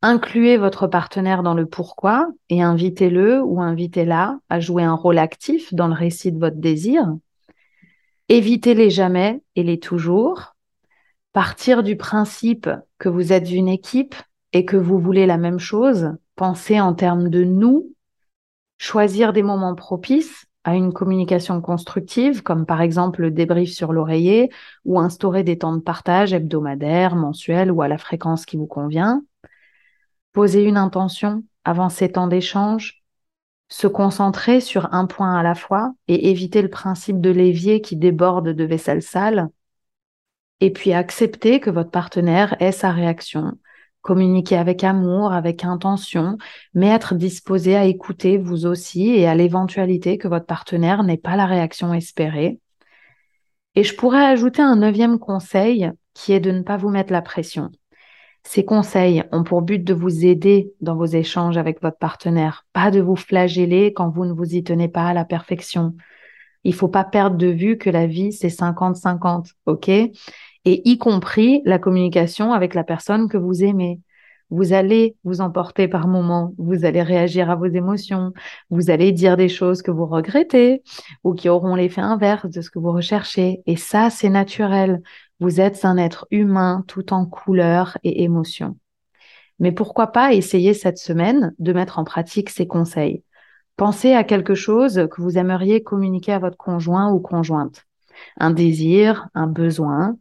Incluez 0.01 0.59
votre 0.59 0.87
partenaire 0.87 1.43
dans 1.43 1.55
le 1.55 1.67
pourquoi 1.67 2.29
et 2.51 2.63
invitez-le 2.63 3.43
ou 3.43 3.61
invitez-la 3.61 4.39
à 4.49 4.61
jouer 4.61 4.85
un 4.85 4.95
rôle 4.95 5.19
actif 5.19 5.75
dans 5.75 5.89
le 5.89 5.95
récit 5.95 6.31
de 6.31 6.39
votre 6.39 6.57
désir. 6.57 7.05
Évitez-les 8.29 8.91
jamais 8.91 9.43
et 9.57 9.65
les 9.65 9.81
toujours 9.81 10.55
partir 11.33 11.83
du 11.83 11.97
principe 11.97 12.71
que 12.99 13.09
vous 13.09 13.33
êtes 13.33 13.51
une 13.51 13.69
équipe 13.69 14.15
et 14.53 14.65
que 14.65 14.77
vous 14.77 14.99
voulez 14.99 15.27
la 15.27 15.37
même 15.37 15.59
chose, 15.59 16.13
penser 16.37 16.81
en 16.81 16.95
termes 16.95 17.29
de 17.29 17.45
nous, 17.45 17.93
choisir 18.79 19.33
des 19.33 19.43
moments 19.43 19.75
propices 19.75 20.47
à 20.65 20.75
une 20.75 20.93
communication 20.93 21.61
constructive, 21.61 22.43
comme 22.43 22.67
par 22.67 22.83
exemple 22.83 23.23
le 23.23 23.31
débrief 23.31 23.71
sur 23.71 23.93
l'oreiller, 23.93 24.51
ou 24.85 25.01
instaurer 25.01 25.43
des 25.43 25.59
temps 25.59 25.75
de 25.75 25.81
partage 25.81 26.33
hebdomadaires, 26.33 27.17
mensuels 27.17 27.73
ou 27.73 27.83
à 27.83 27.89
la 27.89 27.99
fréquence 27.99 28.45
qui 28.47 28.57
vous 28.57 28.67
convient. 28.67 29.23
Poser 30.33 30.65
une 30.65 30.77
intention 30.77 31.45
avant 31.65 31.89
ces 31.89 32.13
temps 32.13 32.29
d'échange, 32.29 33.03
se 33.69 33.87
concentrer 33.87 34.61
sur 34.61 34.93
un 34.95 35.07
point 35.07 35.37
à 35.37 35.43
la 35.43 35.55
fois 35.55 35.93
et 36.07 36.31
éviter 36.31 36.63
le 36.63 36.71
principe 36.71 37.21
de 37.21 37.31
l'évier 37.31 37.81
qui 37.81 37.97
déborde 37.97 38.49
de 38.49 38.65
vaisselle 38.65 39.03
sale, 39.03 39.49
et 40.61 40.73
puis 40.73 40.93
accepter 40.93 41.61
que 41.61 41.71
votre 41.71 41.91
partenaire 41.91 42.57
ait 42.61 42.73
sa 42.73 42.91
réaction, 42.91 43.53
communiquer 44.01 44.57
avec 44.57 44.85
amour, 44.85 45.33
avec 45.33 45.65
intention, 45.65 46.39
mais 46.75 46.89
être 46.89 47.15
disposé 47.15 47.77
à 47.77 47.85
écouter 47.85 48.39
vous 48.39 48.67
aussi 48.67 49.11
et 49.11 49.27
à 49.27 49.35
l'éventualité 49.35 50.19
que 50.19 50.29
votre 50.29 50.47
partenaire 50.47 51.05
n'ait 51.05 51.17
pas 51.17 51.37
la 51.37 51.47
réaction 51.47 51.93
espérée. 51.95 52.59
Et 53.75 53.85
je 53.85 53.95
pourrais 53.95 54.25
ajouter 54.25 54.63
un 54.63 54.77
neuvième 54.77 55.19
conseil 55.19 55.91
qui 56.15 56.33
est 56.33 56.41
de 56.41 56.51
ne 56.51 56.63
pas 56.63 56.77
vous 56.77 56.89
mettre 56.89 57.13
la 57.13 57.23
pression. 57.23 57.71
Ces 58.45 58.65
conseils 58.65 59.25
ont 59.33 59.45
pour 59.45 59.63
but 59.63 59.83
de 59.83 59.95
vous 59.95 60.25
aider 60.25 60.73
dans 60.81 60.97
vos 60.97 61.07
échanges 61.07 61.59
avec 61.59 61.83
votre 61.83 61.99
partenaire, 61.99 62.67
pas 62.73 62.91
de 62.91 63.01
vous 63.01 63.17
flageller 63.17 63.93
quand 63.93 64.09
vous 64.09 64.25
ne 64.25 64.33
vous 64.33 64.55
y 64.55 64.63
tenez 64.63 64.89
pas 64.89 65.07
à 65.07 65.15
la 65.15 65.25
perfection. 65.25 65.95
Il 66.65 66.75
faut 66.75 66.89
pas 66.89 67.05
perdre 67.05 67.37
de 67.37 67.47
vue 67.47 67.79
que 67.79 67.91
la 67.91 68.07
vie, 68.07 68.33
c'est 68.33 68.49
50-50, 68.49 69.53
ok? 69.67 69.91
et 70.69 70.89
y 70.89 70.99
compris 70.99 71.63
la 71.65 71.79
communication 71.79 72.53
avec 72.53 72.75
la 72.75 72.85
personne 72.85 73.29
que 73.29 73.39
vous 73.39 73.65
aimez. 73.65 74.01
Vous 74.51 74.73
allez 74.73 75.17
vous 75.25 75.41
emporter 75.41 75.89
par 75.89 76.09
moments, 76.09 76.55
vous 76.59 76.85
allez 76.85 77.03
réagir 77.03 77.51
à 77.51 77.55
vos 77.55 77.67
émotions, 77.67 78.33
vous 78.71 78.91
allez 78.91 79.13
dire 79.13 79.37
des 79.37 79.49
choses 79.49 79.83
que 79.83 79.91
vous 79.91 80.07
regrettez 80.07 80.83
ou 81.25 81.35
qui 81.35 81.49
auront 81.49 81.75
l'effet 81.75 82.01
inverse 82.01 82.47
de 82.47 82.61
ce 82.61 82.71
que 82.71 82.79
vous 82.79 82.93
recherchez. 82.93 83.63
Et 83.67 83.77
ça, 83.77 84.11
c'est 84.11 84.31
naturel. 84.31 85.03
Vous 85.41 85.61
êtes 85.61 85.85
un 85.85 85.97
être 85.97 86.27
humain 86.31 86.85
tout 86.87 87.13
en 87.13 87.27
couleurs 87.27 87.99
et 88.03 88.23
émotions. 88.23 88.77
Mais 89.59 89.73
pourquoi 89.73 90.09
pas 90.09 90.35
essayer 90.35 90.75
cette 90.75 90.99
semaine 90.99 91.55
de 91.59 91.73
mettre 91.73 91.99
en 91.99 92.05
pratique 92.05 92.51
ces 92.51 92.67
conseils? 92.67 93.25
Pensez 93.77 94.13
à 94.13 94.25
quelque 94.25 94.55
chose 94.55 95.09
que 95.11 95.23
vous 95.23 95.39
aimeriez 95.39 95.83
communiquer 95.83 96.33
à 96.33 96.39
votre 96.39 96.57
conjoint 96.57 97.11
ou 97.13 97.21
conjointe. 97.21 97.87
Un 98.37 98.51
désir, 98.51 99.29
un 99.35 99.47
besoin, 99.47 100.17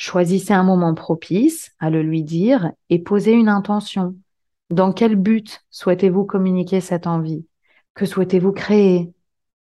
Choisissez 0.00 0.52
un 0.52 0.62
moment 0.62 0.94
propice 0.94 1.72
à 1.80 1.90
le 1.90 2.02
lui 2.02 2.22
dire 2.22 2.70
et 2.88 3.00
posez 3.00 3.32
une 3.32 3.48
intention. 3.48 4.14
Dans 4.70 4.92
quel 4.92 5.16
but 5.16 5.64
souhaitez-vous 5.70 6.24
communiquer 6.24 6.80
cette 6.80 7.08
envie? 7.08 7.44
Que 7.94 8.06
souhaitez-vous 8.06 8.52
créer? 8.52 9.12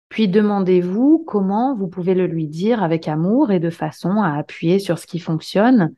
Puis 0.09 0.27
demandez-vous 0.27 1.23
comment 1.27 1.75
vous 1.75 1.87
pouvez 1.87 2.15
le 2.15 2.27
lui 2.27 2.47
dire 2.47 2.81
avec 2.81 3.07
amour 3.07 3.51
et 3.51 3.59
de 3.59 3.69
façon 3.69 4.21
à 4.21 4.37
appuyer 4.37 4.79
sur 4.79 4.99
ce 4.99 5.07
qui 5.07 5.19
fonctionne 5.19 5.93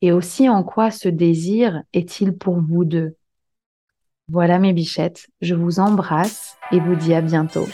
et 0.00 0.12
aussi 0.12 0.48
en 0.48 0.62
quoi 0.62 0.90
ce 0.90 1.08
désir 1.08 1.82
est-il 1.92 2.36
pour 2.36 2.60
vous 2.60 2.84
deux? 2.84 3.16
Voilà 4.28 4.58
mes 4.58 4.72
bichettes, 4.72 5.26
je 5.40 5.54
vous 5.54 5.80
embrasse 5.80 6.56
et 6.70 6.80
vous 6.80 6.94
dis 6.94 7.14
à 7.14 7.20
bientôt. 7.20 7.66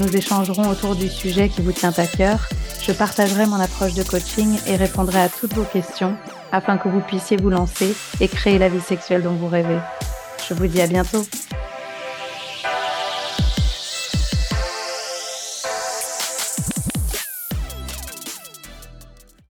Nous 0.00 0.16
échangerons 0.16 0.68
autour 0.68 0.96
du 0.96 1.08
sujet 1.08 1.48
qui 1.48 1.62
vous 1.62 1.72
tient 1.72 1.94
à 1.96 2.06
cœur 2.06 2.46
je 2.86 2.92
partagerai 2.92 3.46
mon 3.46 3.60
approche 3.60 3.94
de 3.94 4.02
coaching 4.02 4.58
et 4.66 4.76
répondrai 4.76 5.22
à 5.22 5.30
toutes 5.30 5.54
vos 5.54 5.64
questions 5.64 6.14
afin 6.52 6.76
que 6.76 6.90
vous 6.90 7.00
puissiez 7.00 7.38
vous 7.38 7.48
lancer 7.48 7.94
et 8.20 8.28
créer 8.28 8.58
la 8.58 8.68
vie 8.68 8.82
sexuelle 8.82 9.22
dont 9.22 9.32
vous 9.32 9.48
rêvez. 9.48 9.78
Je 10.46 10.52
vous 10.52 10.66
dis 10.66 10.82
à 10.82 10.86
bientôt. 10.86 11.24